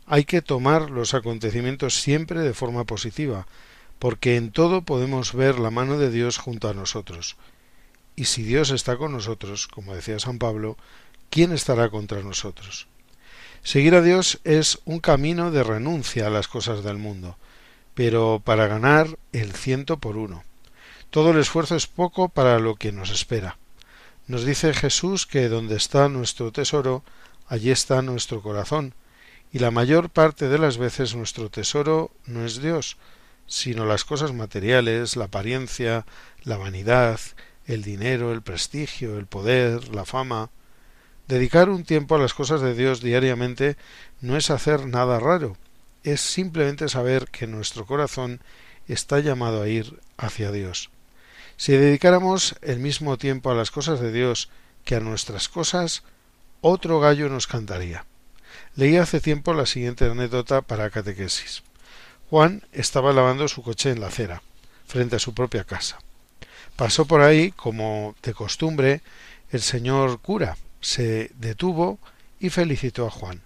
Hay 0.06 0.26
que 0.26 0.42
tomar 0.42 0.92
los 0.92 1.14
acontecimientos 1.14 1.94
siempre 1.94 2.42
de 2.42 2.54
forma 2.54 2.84
positiva, 2.84 3.48
porque 3.98 4.36
en 4.36 4.52
todo 4.52 4.82
podemos 4.82 5.34
ver 5.34 5.60
la 5.60 5.72
mano 5.72 5.98
de 5.98 6.12
Dios 6.12 6.40
junto 6.40 6.68
a 6.68 6.74
nosotros. 6.74 7.38
Y 8.18 8.26
si 8.26 8.44
Dios 8.44 8.70
está 8.70 8.98
con 8.98 9.14
nosotros, 9.14 9.70
como 9.70 9.96
decía 9.96 10.20
San 10.20 10.40
Pablo, 10.40 10.76
¿quién 11.30 11.54
estará 11.54 11.88
contra 11.90 12.22
nosotros? 12.22 12.90
Seguir 13.64 13.94
a 13.94 14.02
Dios 14.02 14.40
es 14.44 14.80
un 14.86 15.00
camino 15.00 15.52
de 15.52 15.64
renuncia 15.64 16.28
a 16.28 16.30
las 16.32 16.48
cosas 16.48 16.84
del 16.84 16.98
mundo, 16.98 17.38
pero 17.94 18.42
para 18.44 18.68
ganar 18.68 19.20
el 19.34 19.54
ciento 19.54 19.98
por 19.98 20.18
uno. 20.18 20.44
Todo 21.12 21.32
el 21.32 21.40
esfuerzo 21.40 21.76
es 21.76 21.88
poco 21.88 22.30
para 22.30 22.60
lo 22.60 22.76
que 22.76 22.92
nos 22.92 23.12
espera. 23.12 23.58
Nos 24.28 24.46
dice 24.46 24.74
Jesús 24.74 25.28
que 25.28 25.48
donde 25.50 25.76
está 25.76 26.10
nuestro 26.10 26.52
tesoro, 26.52 27.04
allí 27.48 27.70
está 27.70 28.02
nuestro 28.02 28.42
corazón, 28.42 28.94
y 29.54 29.60
la 29.60 29.72
mayor 29.72 30.10
parte 30.10 30.48
de 30.48 30.58
las 30.58 30.78
veces 30.78 31.16
nuestro 31.16 31.50
tesoro 31.50 32.12
no 32.26 32.46
es 32.46 32.62
Dios, 32.62 32.98
sino 33.46 33.86
las 33.86 34.06
cosas 34.06 34.34
materiales, 34.34 35.18
la 35.18 35.26
apariencia, 35.26 36.06
la 36.44 36.58
vanidad, 36.58 37.20
el 37.66 37.84
dinero, 37.84 38.32
el 38.32 38.42
prestigio, 38.42 39.18
el 39.18 39.28
poder, 39.28 39.94
la 39.94 40.06
fama. 40.06 40.50
Dedicar 41.32 41.70
un 41.70 41.86
tiempo 41.86 42.16
a 42.16 42.20
las 42.20 42.34
cosas 42.34 42.60
de 42.60 42.76
Dios 42.76 43.00
diariamente 43.00 43.78
no 44.20 44.36
es 44.36 44.50
hacer 44.50 44.86
nada 44.86 45.18
raro, 45.18 45.56
es 46.04 46.20
simplemente 46.20 46.90
saber 46.90 47.30
que 47.30 47.48
nuestro 47.48 47.86
corazón 47.86 48.42
está 48.90 49.22
llamado 49.22 49.62
a 49.62 49.70
ir 49.70 49.98
hacia 50.18 50.52
Dios. 50.52 50.90
Si 51.56 51.72
dedicáramos 51.72 52.56
el 52.62 52.80
mismo 52.80 53.18
tiempo 53.18 53.50
a 53.50 53.56
las 53.56 53.72
cosas 53.72 54.02
de 54.02 54.12
Dios 54.12 54.50
que 54.84 54.96
a 54.96 55.00
nuestras 55.00 55.48
cosas, 55.48 56.04
otro 56.60 57.00
gallo 57.00 57.30
nos 57.30 57.48
cantaría. 57.48 58.06
Leí 58.76 58.98
hace 58.98 59.22
tiempo 59.22 59.54
la 59.54 59.66
siguiente 59.66 60.04
anécdota 60.04 60.62
para 60.62 60.90
catequesis. 60.90 61.64
Juan 62.30 62.62
estaba 62.74 63.14
lavando 63.14 63.48
su 63.48 63.64
coche 63.64 63.92
en 63.92 64.02
la 64.02 64.08
acera, 64.08 64.42
frente 64.86 65.16
a 65.16 65.20
su 65.20 65.34
propia 65.34 65.64
casa. 65.64 65.98
Pasó 66.76 67.06
por 67.06 67.22
ahí, 67.22 67.54
como 67.54 68.16
de 68.22 68.34
costumbre, 68.34 69.02
el 69.50 69.62
señor 69.62 70.20
cura, 70.20 70.58
se 70.82 71.32
detuvo 71.36 72.00
y 72.40 72.50
felicitó 72.50 73.08
a 73.08 73.12
Juan. 73.12 73.42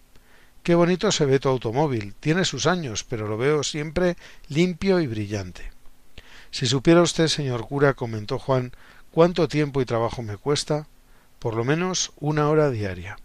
Qué 0.64 0.74
bonito 0.74 1.12
se 1.12 1.26
ve 1.26 1.40
tu 1.40 1.50
automóvil. 1.50 2.16
Tiene 2.20 2.44
sus 2.44 2.66
años, 2.66 3.04
pero 3.04 3.28
lo 3.28 3.38
veo 3.38 3.62
siempre 3.62 4.18
limpio 4.48 5.00
y 5.00 5.06
brillante. 5.06 5.72
Si 6.50 6.66
supiera 6.66 7.02
usted, 7.02 7.28
señor 7.28 7.68
cura, 7.68 7.94
comentó 7.94 8.40
Juan, 8.40 8.72
cuánto 9.12 9.48
tiempo 9.48 9.82
y 9.82 9.86
trabajo 9.86 10.24
me 10.24 10.38
cuesta, 10.38 10.88
por 11.38 11.54
lo 11.54 11.66
menos 11.66 12.14
una 12.20 12.50
hora 12.50 12.72
diaria. 12.72 13.18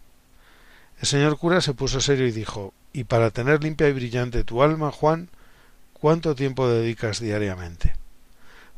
El 1.00 1.06
señor 1.06 1.38
cura 1.38 1.62
se 1.62 1.72
puso 1.72 2.00
serio 2.00 2.26
y 2.26 2.32
dijo 2.32 2.74
Y 2.92 3.04
para 3.04 3.30
tener 3.30 3.62
limpia 3.62 3.88
y 3.88 3.92
brillante 3.92 4.44
tu 4.44 4.62
alma, 4.62 4.90
Juan, 4.90 5.30
¿cuánto 5.94 6.34
tiempo 6.34 6.68
dedicas 6.68 7.20
diariamente? 7.20 7.94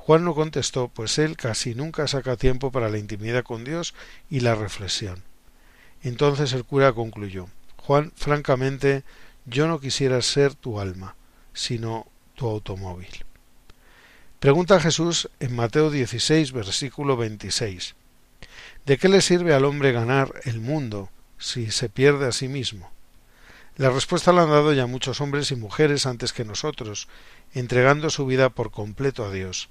Juan 0.05 0.25
no 0.25 0.35
contestó, 0.35 0.89
pues 0.89 1.17
él 1.19 1.37
casi 1.37 1.77
nunca 1.77 2.09
saca 2.09 2.37
tiempo 2.37 2.73
para 2.73 2.89
la 2.89 2.99
intimidad 2.99 3.45
con 3.45 3.63
Dios 3.63 3.95
y 4.29 4.41
la 4.41 4.57
reflexión. 4.57 5.23
Entonces 6.03 6.53
el 6.55 6.65
cura 6.65 6.93
concluyó 6.93 7.47
Juan, 7.77 8.11
francamente, 8.17 9.05
yo 9.47 9.69
no 9.69 9.79
quisiera 9.79 10.21
ser 10.21 10.57
tu 10.57 10.81
alma, 10.81 11.15
sino 11.53 12.09
tu 12.35 12.49
automóvil. 12.49 13.25
Pregunta 14.41 14.81
Jesús 14.81 15.31
en 15.39 15.55
Mateo 15.55 15.89
16, 15.89 16.51
versículo 16.51 17.17
26. 17.17 17.95
¿De 18.85 18.99
qué 18.99 19.09
le 19.09 19.21
sirve 19.21 19.55
al 19.55 19.65
hombre 19.65 19.93
ganar 19.93 20.35
el 20.43 20.61
mundo 20.61 21.11
si 21.39 21.71
se 21.71 21.89
pierde 21.89 22.27
a 22.27 22.33
sí 22.33 22.49
mismo? 22.49 22.91
La 23.77 23.91
respuesta 23.91 24.33
la 24.33 24.43
han 24.43 24.51
dado 24.51 24.73
ya 24.73 24.87
muchos 24.87 25.21
hombres 25.21 25.53
y 25.53 25.57
mujeres 25.57 26.07
antes 26.07 26.33
que 26.33 26.45
nosotros, 26.45 27.07
entregando 27.55 28.11
su 28.11 28.27
vida 28.27 28.49
por 28.49 28.73
completo 28.73 29.25
a 29.25 29.31
Dios. 29.31 29.69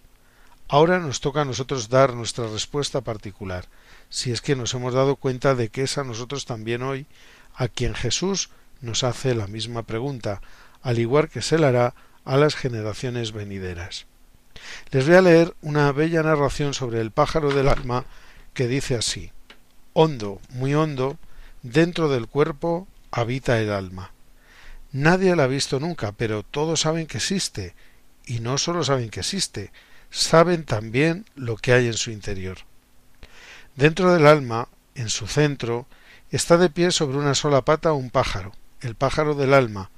Ahora 0.71 0.99
nos 0.99 1.19
toca 1.19 1.41
a 1.41 1.45
nosotros 1.45 1.89
dar 1.89 2.13
nuestra 2.13 2.47
respuesta 2.47 3.01
particular, 3.01 3.65
si 4.09 4.31
es 4.31 4.39
que 4.39 4.55
nos 4.55 4.73
hemos 4.73 4.93
dado 4.93 5.17
cuenta 5.17 5.53
de 5.53 5.67
que 5.67 5.81
es 5.81 5.97
a 5.97 6.05
nosotros 6.05 6.45
también 6.45 6.81
hoy 6.81 7.07
a 7.53 7.67
quien 7.67 7.93
Jesús 7.93 8.51
nos 8.79 9.03
hace 9.03 9.35
la 9.35 9.47
misma 9.47 9.83
pregunta, 9.83 10.39
al 10.81 10.97
igual 10.97 11.27
que 11.27 11.41
se 11.41 11.59
la 11.59 11.67
hará 11.67 11.93
a 12.23 12.37
las 12.37 12.55
generaciones 12.55 13.33
venideras. 13.33 14.05
Les 14.91 15.05
voy 15.05 15.17
a 15.17 15.21
leer 15.21 15.53
una 15.61 15.91
bella 15.91 16.23
narración 16.23 16.73
sobre 16.73 17.01
el 17.01 17.11
pájaro 17.11 17.53
del 17.53 17.67
alma 17.67 18.05
que 18.53 18.67
dice 18.67 18.95
así 18.95 19.33
Hondo, 19.91 20.39
muy 20.51 20.73
hondo, 20.73 21.17
dentro 21.63 22.07
del 22.07 22.27
cuerpo 22.27 22.87
habita 23.11 23.59
el 23.59 23.73
alma. 23.73 24.13
Nadie 24.93 25.35
la 25.35 25.43
ha 25.43 25.47
visto 25.47 25.81
nunca, 25.81 26.13
pero 26.13 26.43
todos 26.43 26.79
saben 26.79 27.07
que 27.07 27.17
existe, 27.17 27.75
y 28.25 28.39
no 28.39 28.57
solo 28.57 28.85
saben 28.85 29.09
que 29.09 29.19
existe, 29.19 29.73
saben 30.11 30.65
también 30.65 31.25
lo 31.35 31.55
que 31.55 31.73
hay 31.73 31.87
en 31.87 31.93
su 31.93 32.11
interior. 32.11 32.59
Dentro 33.75 34.13
del 34.13 34.27
alma, 34.27 34.67
en 34.93 35.09
su 35.09 35.25
centro, 35.25 35.87
está 36.29 36.57
de 36.57 36.69
pie 36.69 36.91
sobre 36.91 37.17
una 37.17 37.33
sola 37.33 37.63
pata 37.63 37.93
un 37.93 38.09
pájaro, 38.09 38.51
el 38.81 38.95
pájaro 38.95 39.33
del 39.33 39.53
alma. 39.53 39.89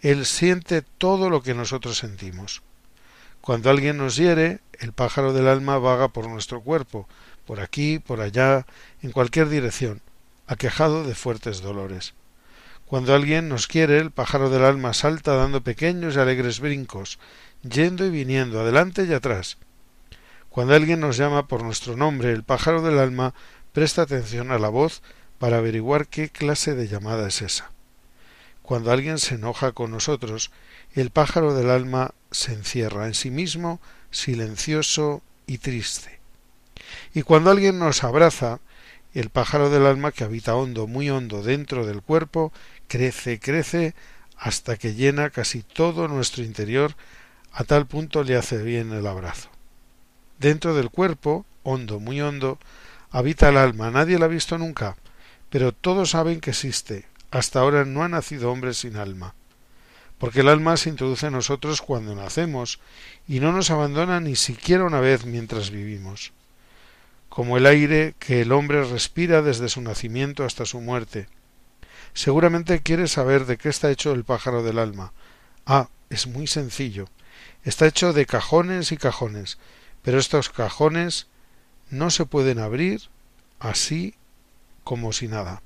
Él 0.00 0.24
siente 0.24 0.82
todo 0.82 1.28
lo 1.28 1.42
que 1.42 1.54
nosotros 1.54 1.98
sentimos. 1.98 2.62
Cuando 3.40 3.70
alguien 3.70 3.96
nos 3.96 4.16
hiere, 4.16 4.60
el 4.78 4.92
pájaro 4.92 5.32
del 5.32 5.48
alma 5.48 5.78
vaga 5.78 6.08
por 6.08 6.28
nuestro 6.28 6.60
cuerpo, 6.60 7.08
por 7.44 7.60
aquí, 7.60 7.98
por 7.98 8.20
allá, 8.20 8.66
en 9.02 9.10
cualquier 9.10 9.48
dirección, 9.48 10.00
aquejado 10.46 11.02
de 11.02 11.14
fuertes 11.14 11.60
dolores. 11.60 12.14
Cuando 12.86 13.14
alguien 13.14 13.48
nos 13.48 13.66
quiere, 13.66 13.98
el 13.98 14.10
pájaro 14.10 14.50
del 14.50 14.64
alma 14.64 14.94
salta 14.94 15.34
dando 15.34 15.62
pequeños 15.62 16.16
y 16.16 16.20
alegres 16.20 16.60
brincos, 16.60 17.18
yendo 17.62 18.04
y 18.06 18.10
viniendo, 18.10 18.60
adelante 18.60 19.04
y 19.04 19.12
atrás. 19.12 19.58
Cuando 20.48 20.74
alguien 20.74 21.00
nos 21.00 21.16
llama 21.16 21.46
por 21.46 21.62
nuestro 21.62 21.96
nombre, 21.96 22.32
el 22.32 22.42
pájaro 22.42 22.82
del 22.82 22.98
alma 22.98 23.34
presta 23.72 24.02
atención 24.02 24.50
a 24.50 24.58
la 24.58 24.68
voz 24.68 25.02
para 25.38 25.58
averiguar 25.58 26.08
qué 26.08 26.30
clase 26.30 26.74
de 26.74 26.88
llamada 26.88 27.28
es 27.28 27.42
esa. 27.42 27.70
Cuando 28.62 28.92
alguien 28.92 29.18
se 29.18 29.36
enoja 29.36 29.72
con 29.72 29.90
nosotros, 29.90 30.50
el 30.94 31.10
pájaro 31.10 31.54
del 31.54 31.70
alma 31.70 32.12
se 32.30 32.52
encierra 32.52 33.06
en 33.06 33.14
sí 33.14 33.30
mismo, 33.30 33.80
silencioso 34.10 35.22
y 35.46 35.58
triste. 35.58 36.18
Y 37.14 37.22
cuando 37.22 37.50
alguien 37.50 37.78
nos 37.78 38.04
abraza, 38.04 38.60
el 39.14 39.30
pájaro 39.30 39.70
del 39.70 39.86
alma 39.86 40.12
que 40.12 40.24
habita 40.24 40.54
hondo, 40.54 40.86
muy 40.86 41.08
hondo 41.08 41.42
dentro 41.42 41.86
del 41.86 42.02
cuerpo, 42.02 42.52
crece, 42.88 43.40
crece, 43.40 43.94
hasta 44.36 44.76
que 44.76 44.94
llena 44.94 45.30
casi 45.30 45.62
todo 45.62 46.06
nuestro 46.08 46.44
interior, 46.44 46.94
a 47.52 47.64
tal 47.64 47.86
punto 47.86 48.22
le 48.24 48.36
hace 48.36 48.62
bien 48.62 48.92
el 48.92 49.06
abrazo. 49.06 49.48
Dentro 50.38 50.74
del 50.74 50.90
cuerpo, 50.90 51.44
hondo, 51.62 52.00
muy 52.00 52.20
hondo, 52.20 52.58
habita 53.10 53.48
el 53.48 53.56
alma. 53.56 53.90
Nadie 53.90 54.18
la 54.18 54.26
ha 54.26 54.28
visto 54.28 54.58
nunca, 54.58 54.96
pero 55.50 55.72
todos 55.72 56.10
saben 56.10 56.40
que 56.40 56.50
existe. 56.50 57.06
Hasta 57.30 57.60
ahora 57.60 57.84
no 57.84 58.02
ha 58.02 58.08
nacido 58.08 58.50
hombre 58.50 58.74
sin 58.74 58.96
alma 58.96 59.34
porque 60.18 60.40
el 60.40 60.48
alma 60.48 60.76
se 60.76 60.90
introduce 60.90 61.26
en 61.26 61.32
nosotros 61.32 61.80
cuando 61.80 62.14
nacemos 62.14 62.80
y 63.26 63.40
no 63.40 63.52
nos 63.52 63.70
abandona 63.70 64.20
ni 64.20 64.36
siquiera 64.36 64.84
una 64.84 65.00
vez 65.00 65.24
mientras 65.24 65.70
vivimos, 65.70 66.32
como 67.28 67.56
el 67.56 67.66
aire 67.66 68.14
que 68.18 68.42
el 68.42 68.52
hombre 68.52 68.84
respira 68.84 69.42
desde 69.42 69.68
su 69.68 69.80
nacimiento 69.80 70.44
hasta 70.44 70.66
su 70.66 70.80
muerte. 70.80 71.28
Seguramente 72.14 72.80
quieres 72.80 73.12
saber 73.12 73.46
de 73.46 73.58
qué 73.58 73.68
está 73.68 73.90
hecho 73.90 74.12
el 74.12 74.24
pájaro 74.24 74.62
del 74.62 74.78
alma. 74.78 75.12
Ah, 75.66 75.88
es 76.10 76.26
muy 76.26 76.48
sencillo. 76.48 77.08
Está 77.64 77.86
hecho 77.86 78.12
de 78.12 78.26
cajones 78.26 78.92
y 78.92 78.96
cajones, 78.96 79.58
pero 80.02 80.18
estos 80.18 80.50
cajones 80.50 81.26
no 81.90 82.10
se 82.10 82.26
pueden 82.26 82.58
abrir 82.58 83.02
así 83.58 84.14
como 84.84 85.12
si 85.12 85.28
nada. 85.28 85.62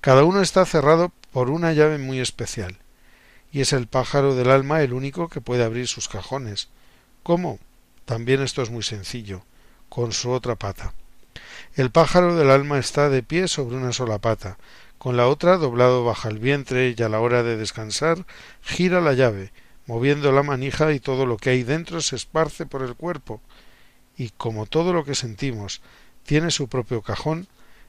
Cada 0.00 0.24
uno 0.24 0.42
está 0.42 0.64
cerrado 0.66 1.12
por 1.32 1.48
una 1.48 1.72
llave 1.72 1.98
muy 1.98 2.20
especial 2.20 2.78
y 3.52 3.60
es 3.60 3.72
el 3.72 3.86
pájaro 3.86 4.34
del 4.34 4.50
alma 4.50 4.82
el 4.82 4.92
único 4.92 5.28
que 5.28 5.40
puede 5.40 5.62
abrir 5.62 5.86
sus 5.86 6.08
cajones. 6.08 6.68
¿Cómo? 7.22 7.58
También 8.04 8.42
esto 8.42 8.62
es 8.62 8.70
muy 8.70 8.82
sencillo, 8.82 9.44
con 9.88 10.12
su 10.12 10.30
otra 10.30 10.56
pata. 10.56 10.94
El 11.74 11.90
pájaro 11.90 12.34
del 12.34 12.50
alma 12.50 12.78
está 12.78 13.08
de 13.08 13.22
pie 13.22 13.48
sobre 13.48 13.76
una 13.76 13.92
sola 13.92 14.18
pata, 14.18 14.58
con 14.98 15.16
la 15.16 15.28
otra 15.28 15.56
doblado 15.56 16.04
baja 16.04 16.28
el 16.28 16.38
vientre 16.38 16.94
y 16.96 17.02
a 17.02 17.08
la 17.08 17.20
hora 17.20 17.42
de 17.42 17.56
descansar 17.56 18.26
gira 18.62 19.00
la 19.00 19.12
llave, 19.12 19.52
moviendo 19.92 20.32
la 20.32 20.42
manija 20.42 20.90
y 20.94 21.00
todo 21.00 21.26
lo 21.26 21.36
que 21.36 21.50
hay 21.50 21.64
dentro 21.64 22.00
se 22.00 22.16
esparce 22.16 22.64
por 22.64 22.82
el 22.82 22.94
cuerpo. 22.94 23.42
Y 24.16 24.30
como 24.30 24.64
todo 24.64 24.94
lo 24.94 25.04
que 25.04 25.14
sentimos 25.14 25.82
tiene 26.24 26.50
su 26.50 26.66
propio 26.66 27.02
cajón, 27.02 27.46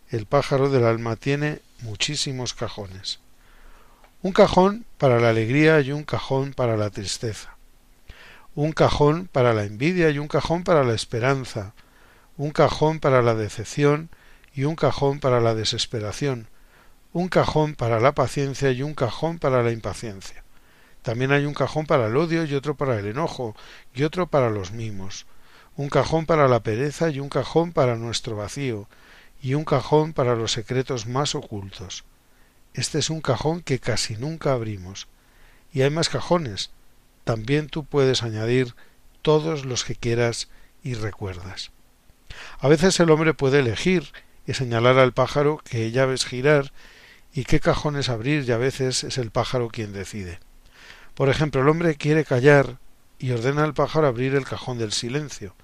el 0.09 0.25
pájaro 0.25 0.69
del 0.69 0.83
alma 0.83 1.15
tiene 1.15 1.61
muchísimos 1.79 2.53
cajones. 2.53 3.21
Un 4.21 4.33
cajón 4.33 4.83
para 4.97 5.21
la 5.21 5.29
alegría 5.29 5.79
y 5.79 5.93
un 5.93 6.03
cajón 6.03 6.51
para 6.53 6.75
la 6.75 6.89
tristeza. 6.89 7.55
Un 8.53 8.73
cajón 8.73 9.29
para 9.31 9.53
la 9.53 9.63
envidia 9.63 10.09
y 10.09 10.19
un 10.19 10.27
cajón 10.27 10.65
para 10.65 10.83
la 10.83 10.95
esperanza. 10.95 11.73
Un 12.35 12.51
cajón 12.51 12.99
para 12.99 13.21
la 13.21 13.33
decepción 13.33 14.09
y 14.53 14.65
un 14.65 14.75
cajón 14.75 15.21
para 15.21 15.39
la 15.39 15.55
desesperación. 15.55 16.49
Un 17.13 17.29
cajón 17.29 17.75
para 17.75 18.01
la 18.01 18.11
paciencia 18.11 18.71
y 18.71 18.83
un 18.83 18.93
cajón 18.93 19.39
para 19.39 19.63
la 19.63 19.71
impaciencia. 19.71 20.42
También 21.03 21.33
hay 21.33 21.45
un 21.45 21.53
cajón 21.53 21.85
para 21.85 22.07
el 22.07 22.17
odio 22.17 22.45
y 22.45 22.55
otro 22.55 22.75
para 22.75 22.97
el 22.97 23.05
enojo 23.05 23.55
y 23.93 24.03
otro 24.03 24.27
para 24.27 24.49
los 24.49 24.71
mimos. 24.71 25.25
Un 25.75 25.89
cajón 25.89 26.25
para 26.25 26.47
la 26.47 26.63
pereza 26.63 27.09
y 27.09 27.19
un 27.19 27.29
cajón 27.29 27.73
para 27.73 27.95
nuestro 27.97 28.35
vacío 28.37 28.87
y 29.41 29.53
un 29.53 29.65
cajón 29.65 30.13
para 30.13 30.35
los 30.35 30.53
secretos 30.53 31.05
más 31.05 31.35
ocultos. 31.35 32.05
Este 32.73 32.99
es 32.99 33.09
un 33.09 33.19
cajón 33.19 33.61
que 33.61 33.79
casi 33.79 34.15
nunca 34.15 34.53
abrimos. 34.53 35.07
Y 35.73 35.81
hay 35.81 35.89
más 35.89 36.07
cajones. 36.07 36.71
También 37.25 37.67
tú 37.67 37.83
puedes 37.83 38.23
añadir 38.23 38.73
todos 39.21 39.65
los 39.65 39.83
que 39.83 39.95
quieras 39.95 40.47
y 40.83 40.93
recuerdas. 40.93 41.71
A 42.59 42.69
veces 42.69 42.99
el 43.01 43.09
hombre 43.09 43.33
puede 43.33 43.59
elegir 43.59 44.11
y 44.47 44.53
señalar 44.53 44.97
al 44.97 45.13
pájaro 45.13 45.61
qué 45.65 45.91
llaves 45.91 46.25
girar 46.25 46.71
y 47.33 47.43
qué 47.43 47.59
cajones 47.59 48.09
abrir 48.09 48.47
y 48.47 48.51
a 48.53 48.57
veces 48.57 49.03
es 49.03 49.17
el 49.17 49.31
pájaro 49.31 49.67
quien 49.67 49.91
decide. 49.91 50.39
Por 51.15 51.29
ejemplo, 51.29 51.61
el 51.61 51.69
hombre 51.69 51.95
quiere 51.95 52.25
callar 52.25 52.79
y 53.19 53.31
ordena 53.31 53.63
al 53.63 53.73
pájaro 53.73 54.07
abrir 54.07 54.35
el 54.35 54.45
cajón 54.45 54.79
del 54.79 54.91
silencio, 54.91 55.55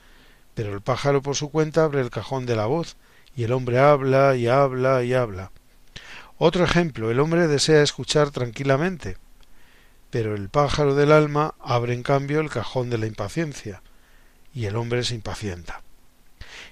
pero 0.54 0.74
el 0.74 0.82
pájaro 0.82 1.22
por 1.22 1.36
su 1.36 1.50
cuenta 1.50 1.84
abre 1.84 2.02
el 2.02 2.12
cajón 2.12 2.46
de 2.46 2.56
la 2.56 2.68
voz 2.68 2.98
y 3.36 3.44
el 3.44 3.52
hombre 3.52 3.80
habla 3.80 4.36
y 4.36 4.48
habla 4.48 5.04
y 5.04 5.14
habla. 5.14 5.52
Otro 6.38 6.64
ejemplo, 6.64 7.12
el 7.12 7.20
hombre 7.20 7.48
desea 7.48 7.82
escuchar 7.82 8.32
tranquilamente, 8.32 9.18
pero 10.10 10.36
el 10.36 10.50
pájaro 10.50 10.96
del 10.96 11.12
alma 11.12 11.56
abre 11.60 11.94
en 11.94 12.04
cambio 12.04 12.40
el 12.40 12.50
cajón 12.50 12.90
de 12.90 12.98
la 12.98 13.08
impaciencia, 13.08 13.82
y 14.54 14.66
el 14.66 14.76
hombre 14.76 15.04
se 15.04 15.16
impacienta. 15.16 15.82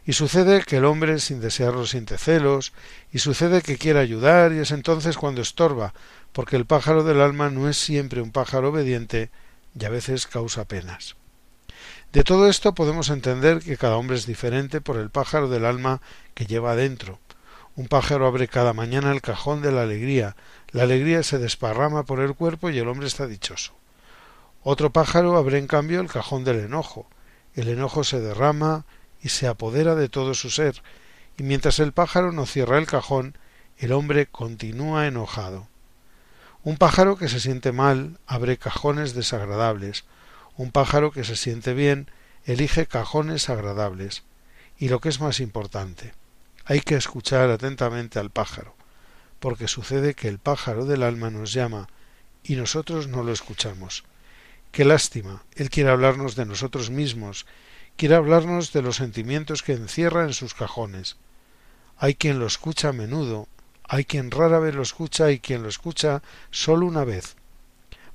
Y 0.06 0.14
sucede 0.14 0.64
que 0.64 0.78
el 0.78 0.86
hombre 0.86 1.20
sin 1.20 1.42
desearlo 1.42 1.86
siente 1.86 2.18
celos, 2.18 2.74
y 3.12 3.20
sucede 3.20 3.62
que 3.62 3.78
quiere 3.78 4.00
ayudar, 4.00 4.54
y 4.54 4.60
es 4.60 4.72
entonces 4.72 5.18
cuando 5.18 5.42
estorba, 5.42 5.94
porque 6.34 6.56
el 6.56 6.66
pájaro 6.66 7.04
del 7.04 7.22
alma 7.22 7.50
no 7.50 7.70
es 7.70 7.78
siempre 7.78 8.22
un 8.22 8.32
pájaro 8.32 8.70
obediente 8.70 9.32
y 9.80 9.86
a 9.86 9.90
veces 9.90 10.28
causa 10.28 10.66
penas. 10.66 11.16
De 12.14 12.24
todo 12.24 12.48
esto 12.48 12.74
podemos 12.74 13.10
entender 13.10 13.60
que 13.60 13.78
cada 13.78 13.98
hombre 13.98 14.16
es 14.16 14.26
diferente 14.26 14.82
por 14.82 14.98
el 14.98 15.10
pájaro 15.10 15.50
del 15.50 15.66
alma 15.66 16.02
que 16.34 16.46
lleva 16.46 16.72
adentro. 16.72 17.20
Un 17.76 17.88
pájaro 17.88 18.26
abre 18.26 18.48
cada 18.48 18.74
mañana 18.74 19.12
el 19.12 19.22
cajón 19.22 19.62
de 19.62 19.72
la 19.72 19.84
alegría, 19.84 20.36
la 20.72 20.84
alegría 20.84 21.22
se 21.22 21.38
desparrama 21.38 22.06
por 22.06 22.20
el 22.20 22.34
cuerpo 22.34 22.70
y 22.70 22.80
el 22.80 22.88
hombre 22.88 23.08
está 23.08 23.28
dichoso. 23.28 23.74
Otro 24.64 24.92
pájaro 24.92 25.38
abre 25.38 25.60
en 25.60 25.68
cambio 25.68 26.02
el 26.02 26.08
cajón 26.08 26.44
del 26.44 26.60
enojo, 26.60 27.08
el 27.54 27.68
enojo 27.68 28.04
se 28.04 28.20
derrama 28.20 28.86
y 29.22 29.30
se 29.30 29.48
apodera 29.48 29.96
de 29.96 30.10
todo 30.10 30.34
su 30.34 30.50
ser, 30.50 30.82
y 31.38 31.44
mientras 31.44 31.80
el 31.80 31.94
pájaro 31.94 32.32
no 32.32 32.46
cierra 32.46 32.78
el 32.78 32.88
cajón, 32.88 33.38
el 33.78 33.92
hombre 33.92 34.26
continúa 34.26 35.08
enojado. 35.08 35.68
Un 36.64 36.78
pájaro 36.78 37.18
que 37.18 37.30
se 37.30 37.40
siente 37.40 37.72
mal 37.72 38.20
abre 38.28 38.58
cajones 38.58 39.14
desagradables. 39.14 40.06
Un 40.58 40.72
pájaro 40.72 41.12
que 41.12 41.24
se 41.24 41.36
siente 41.36 41.74
bien 41.74 42.10
elige 42.46 42.88
cajones 42.88 43.50
agradables. 43.50 44.24
Y 44.78 44.90
lo 44.90 45.00
que 45.00 45.10
es 45.10 45.20
más 45.20 45.40
importante, 45.40 46.14
hay 46.66 46.82
que 46.82 46.96
escuchar 46.96 47.50
atentamente 47.50 48.20
al 48.20 48.30
pájaro, 48.30 48.76
porque 49.40 49.68
sucede 49.68 50.14
que 50.14 50.28
el 50.28 50.40
pájaro 50.40 50.86
del 50.86 51.04
alma 51.04 51.30
nos 51.30 51.52
llama 51.54 51.88
y 52.44 52.56
nosotros 52.56 53.08
no 53.08 53.24
lo 53.24 53.32
escuchamos. 53.32 54.04
Qué 54.72 54.86
lástima, 54.86 55.44
él 55.56 55.70
quiere 55.70 55.90
hablarnos 55.90 56.36
de 56.36 56.46
nosotros 56.46 56.90
mismos, 56.90 57.46
quiere 57.96 58.16
hablarnos 58.16 58.74
de 58.74 58.82
los 58.82 58.98
sentimientos 58.98 59.64
que 59.64 59.74
encierra 59.74 60.24
en 60.24 60.34
sus 60.34 60.54
cajones. 60.54 61.18
Hay 61.98 62.16
quien 62.16 62.38
lo 62.38 62.46
escucha 62.46 62.90
a 62.90 62.94
menudo 62.94 63.48
hay 63.88 64.06
quien 64.06 64.32
rara 64.32 64.60
vez 64.60 64.76
lo 64.76 64.82
escucha 64.82 65.32
y 65.32 65.40
quien 65.40 65.64
lo 65.64 65.70
escucha 65.70 66.22
solo 66.52 66.86
una 66.86 67.06
vez. 67.06 67.36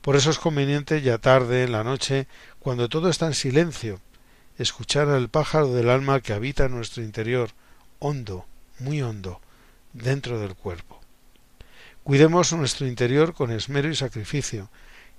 Por 0.02 0.16
eso 0.16 0.30
es 0.30 0.38
conveniente 0.38 1.00
ya 1.00 1.18
tarde, 1.18 1.64
en 1.64 1.72
la 1.72 1.84
noche, 1.84 2.26
cuando 2.58 2.88
todo 2.88 3.08
está 3.08 3.26
en 3.26 3.34
silencio, 3.34 4.00
escuchar 4.58 5.08
al 5.08 5.28
pájaro 5.28 5.72
del 5.72 5.88
alma 5.88 6.20
que 6.20 6.32
habita 6.32 6.66
en 6.66 6.72
nuestro 6.72 7.02
interior, 7.02 7.50
hondo, 8.00 8.44
muy 8.80 9.00
hondo, 9.00 9.40
dentro 9.92 10.40
del 10.40 10.54
cuerpo. 10.54 11.00
Cuidemos 12.04 12.52
nuestro 12.52 12.86
interior 12.86 13.32
con 13.32 13.52
esmero 13.52 13.88
y 13.88 13.94
sacrificio, 13.94 14.68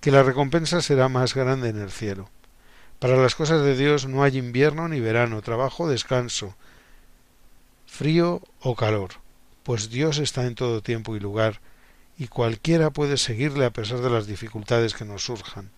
que 0.02 0.12
la 0.12 0.22
recompensa 0.22 0.82
será 0.82 1.08
más 1.08 1.34
grande 1.34 1.70
en 1.70 1.82
el 1.82 1.92
cielo. 1.92 2.30
Para 3.00 3.16
las 3.16 3.36
cosas 3.36 3.64
de 3.64 3.76
Dios 3.76 4.06
no 4.06 4.22
hay 4.22 4.38
invierno 4.38 4.88
ni 4.90 5.00
verano, 5.00 5.42
trabajo 5.42 5.88
descanso, 5.88 6.56
frío 7.86 8.42
o 8.60 8.76
calor 8.76 9.23
pues 9.64 9.90
Dios 9.90 10.18
está 10.18 10.46
en 10.46 10.56
todo 10.56 10.82
tiempo 10.82 11.16
y 11.16 11.20
lugar, 11.20 11.60
y 12.18 12.28
cualquiera 12.28 12.92
puede 12.92 13.18
seguirle 13.18 13.66
a 13.66 13.72
pesar 13.74 14.00
de 14.00 14.10
las 14.10 14.28
dificultades 14.28 14.94
que 14.94 15.06
nos 15.06 15.26
surjan. 15.26 15.72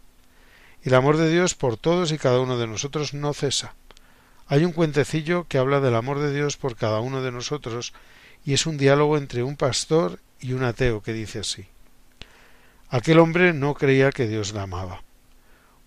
El 0.84 0.94
amor 0.94 1.18
de 1.18 1.30
Dios 1.30 1.56
por 1.56 1.78
todos 1.78 2.12
y 2.12 2.18
cada 2.18 2.40
uno 2.40 2.58
de 2.58 2.68
nosotros 2.68 3.14
no 3.14 3.34
cesa. 3.34 3.76
Hay 4.48 4.66
un 4.66 4.74
cuentecillo 4.74 5.48
que 5.48 5.58
habla 5.58 5.80
del 5.80 5.96
amor 5.96 6.20
de 6.20 6.34
Dios 6.34 6.58
por 6.58 6.76
cada 6.76 7.00
uno 7.00 7.22
de 7.22 7.32
nosotros, 7.32 7.94
y 8.46 8.54
es 8.54 8.66
un 8.66 8.78
diálogo 8.78 9.18
entre 9.18 9.44
un 9.44 9.56
pastor 9.56 10.20
y 10.40 10.54
un 10.54 10.64
ateo 10.64 11.02
que 11.02 11.14
dice 11.14 11.40
así. 11.40 11.66
Aquel 12.90 13.20
hombre 13.20 13.54
no 13.54 13.74
creía 13.74 14.12
que 14.12 14.28
Dios 14.28 14.54
la 14.54 14.64
amaba. 14.64 15.04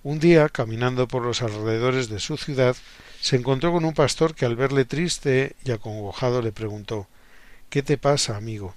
Un 0.02 0.18
día, 0.18 0.48
caminando 0.48 1.06
por 1.06 1.22
los 1.22 1.42
alrededores 1.42 2.08
de 2.08 2.18
su 2.18 2.36
ciudad, 2.36 2.76
se 3.20 3.36
encontró 3.36 3.72
con 3.72 3.84
un 3.84 3.94
pastor 3.94 4.34
que 4.34 4.46
al 4.46 4.56
verle 4.56 4.84
triste 4.84 5.54
y 5.64 5.70
acongojado 5.70 6.42
le 6.42 6.52
preguntó 6.52 7.08
¿Qué 7.70 7.82
te 7.82 7.98
pasa, 7.98 8.36
amigo? 8.36 8.74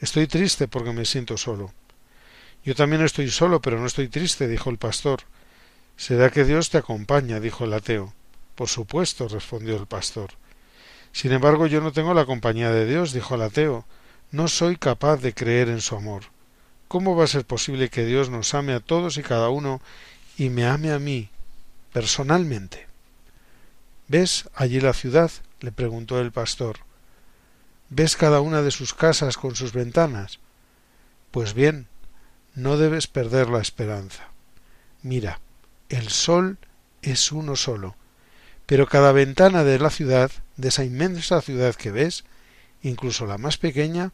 Estoy 0.00 0.26
triste 0.26 0.66
porque 0.66 0.92
me 0.92 1.04
siento 1.04 1.36
solo. 1.36 1.74
Yo 2.64 2.74
también 2.74 3.02
estoy 3.02 3.30
solo, 3.30 3.60
pero 3.60 3.78
no 3.78 3.86
estoy 3.86 4.08
triste, 4.08 4.48
dijo 4.48 4.70
el 4.70 4.78
pastor. 4.78 5.20
Será 5.98 6.30
que 6.30 6.44
Dios 6.44 6.70
te 6.70 6.78
acompaña, 6.78 7.38
dijo 7.38 7.64
el 7.64 7.74
ateo. 7.74 8.14
Por 8.54 8.68
supuesto, 8.68 9.28
respondió 9.28 9.76
el 9.76 9.86
pastor. 9.86 10.30
Sin 11.12 11.32
embargo, 11.32 11.66
yo 11.66 11.82
no 11.82 11.92
tengo 11.92 12.14
la 12.14 12.24
compañía 12.24 12.70
de 12.70 12.86
Dios, 12.86 13.12
dijo 13.12 13.34
el 13.34 13.42
ateo. 13.42 13.84
No 14.30 14.48
soy 14.48 14.76
capaz 14.76 15.18
de 15.18 15.34
creer 15.34 15.68
en 15.68 15.82
su 15.82 15.96
amor. 15.96 16.22
¿Cómo 16.88 17.14
va 17.14 17.24
a 17.24 17.28
ser 17.28 17.44
posible 17.44 17.90
que 17.90 18.06
Dios 18.06 18.30
nos 18.30 18.54
ame 18.54 18.72
a 18.72 18.80
todos 18.80 19.18
y 19.18 19.22
cada 19.22 19.50
uno 19.50 19.82
y 20.38 20.48
me 20.48 20.64
ame 20.64 20.92
a 20.92 20.98
mí, 20.98 21.28
personalmente? 21.92 22.86
¿Ves 24.08 24.48
allí 24.54 24.80
la 24.80 24.94
ciudad? 24.94 25.30
le 25.60 25.72
preguntó 25.72 26.18
el 26.20 26.32
pastor. 26.32 26.78
¿Ves 27.92 28.16
cada 28.16 28.40
una 28.40 28.62
de 28.62 28.70
sus 28.70 28.94
casas 28.94 29.36
con 29.36 29.56
sus 29.56 29.72
ventanas? 29.72 30.38
Pues 31.32 31.54
bien, 31.54 31.88
no 32.54 32.76
debes 32.76 33.08
perder 33.08 33.48
la 33.48 33.60
esperanza. 33.60 34.28
Mira, 35.02 35.40
el 35.88 36.08
sol 36.08 36.58
es 37.02 37.32
uno 37.32 37.56
solo, 37.56 37.96
pero 38.66 38.86
cada 38.86 39.10
ventana 39.10 39.64
de 39.64 39.80
la 39.80 39.90
ciudad, 39.90 40.30
de 40.56 40.68
esa 40.68 40.84
inmensa 40.84 41.40
ciudad 41.40 41.74
que 41.74 41.90
ves, 41.90 42.22
incluso 42.80 43.26
la 43.26 43.38
más 43.38 43.58
pequeña, 43.58 44.12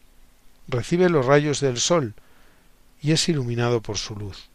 recibe 0.69 1.11
los 1.11 1.27
rayos 1.27 1.61
del 1.61 1.79
sol 1.79 2.15
y 3.03 3.13
es 3.13 3.29
iluminado 3.29 3.83
por 3.83 3.99
su 3.99 4.17
luz. 4.17 4.49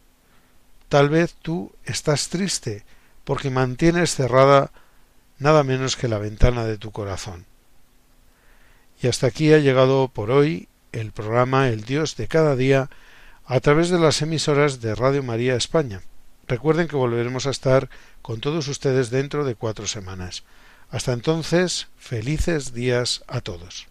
Tal 0.89 1.09
vez 1.09 1.35
tú 1.35 1.71
estás 1.85 2.29
triste 2.29 2.83
porque 3.23 3.51
mantienes 3.51 4.15
cerrada 4.15 4.71
nada 5.37 5.63
menos 5.63 5.95
que 5.95 6.07
la 6.07 6.17
ventana 6.17 6.65
de 6.65 6.79
tu 6.79 6.91
corazón. 6.91 7.50
Y 9.01 9.07
hasta 9.07 9.27
aquí 9.27 9.51
ha 9.51 9.57
llegado 9.57 10.09
por 10.09 10.29
hoy 10.29 10.67
el 10.91 11.11
programa 11.11 11.69
El 11.69 11.83
Dios 11.83 12.15
de 12.17 12.27
cada 12.27 12.55
día 12.55 12.89
a 13.45 13.59
través 13.59 13.89
de 13.89 13.97
las 13.97 14.21
emisoras 14.21 14.79
de 14.79 14.93
Radio 14.93 15.23
María 15.23 15.55
España. 15.55 16.01
Recuerden 16.47 16.87
que 16.87 16.95
volveremos 16.95 17.47
a 17.47 17.49
estar 17.49 17.89
con 18.21 18.41
todos 18.41 18.67
ustedes 18.67 19.09
dentro 19.09 19.43
de 19.43 19.55
cuatro 19.55 19.87
semanas. 19.87 20.43
Hasta 20.91 21.13
entonces, 21.13 21.87
felices 21.97 22.73
días 22.73 23.23
a 23.27 23.41
todos. 23.41 23.90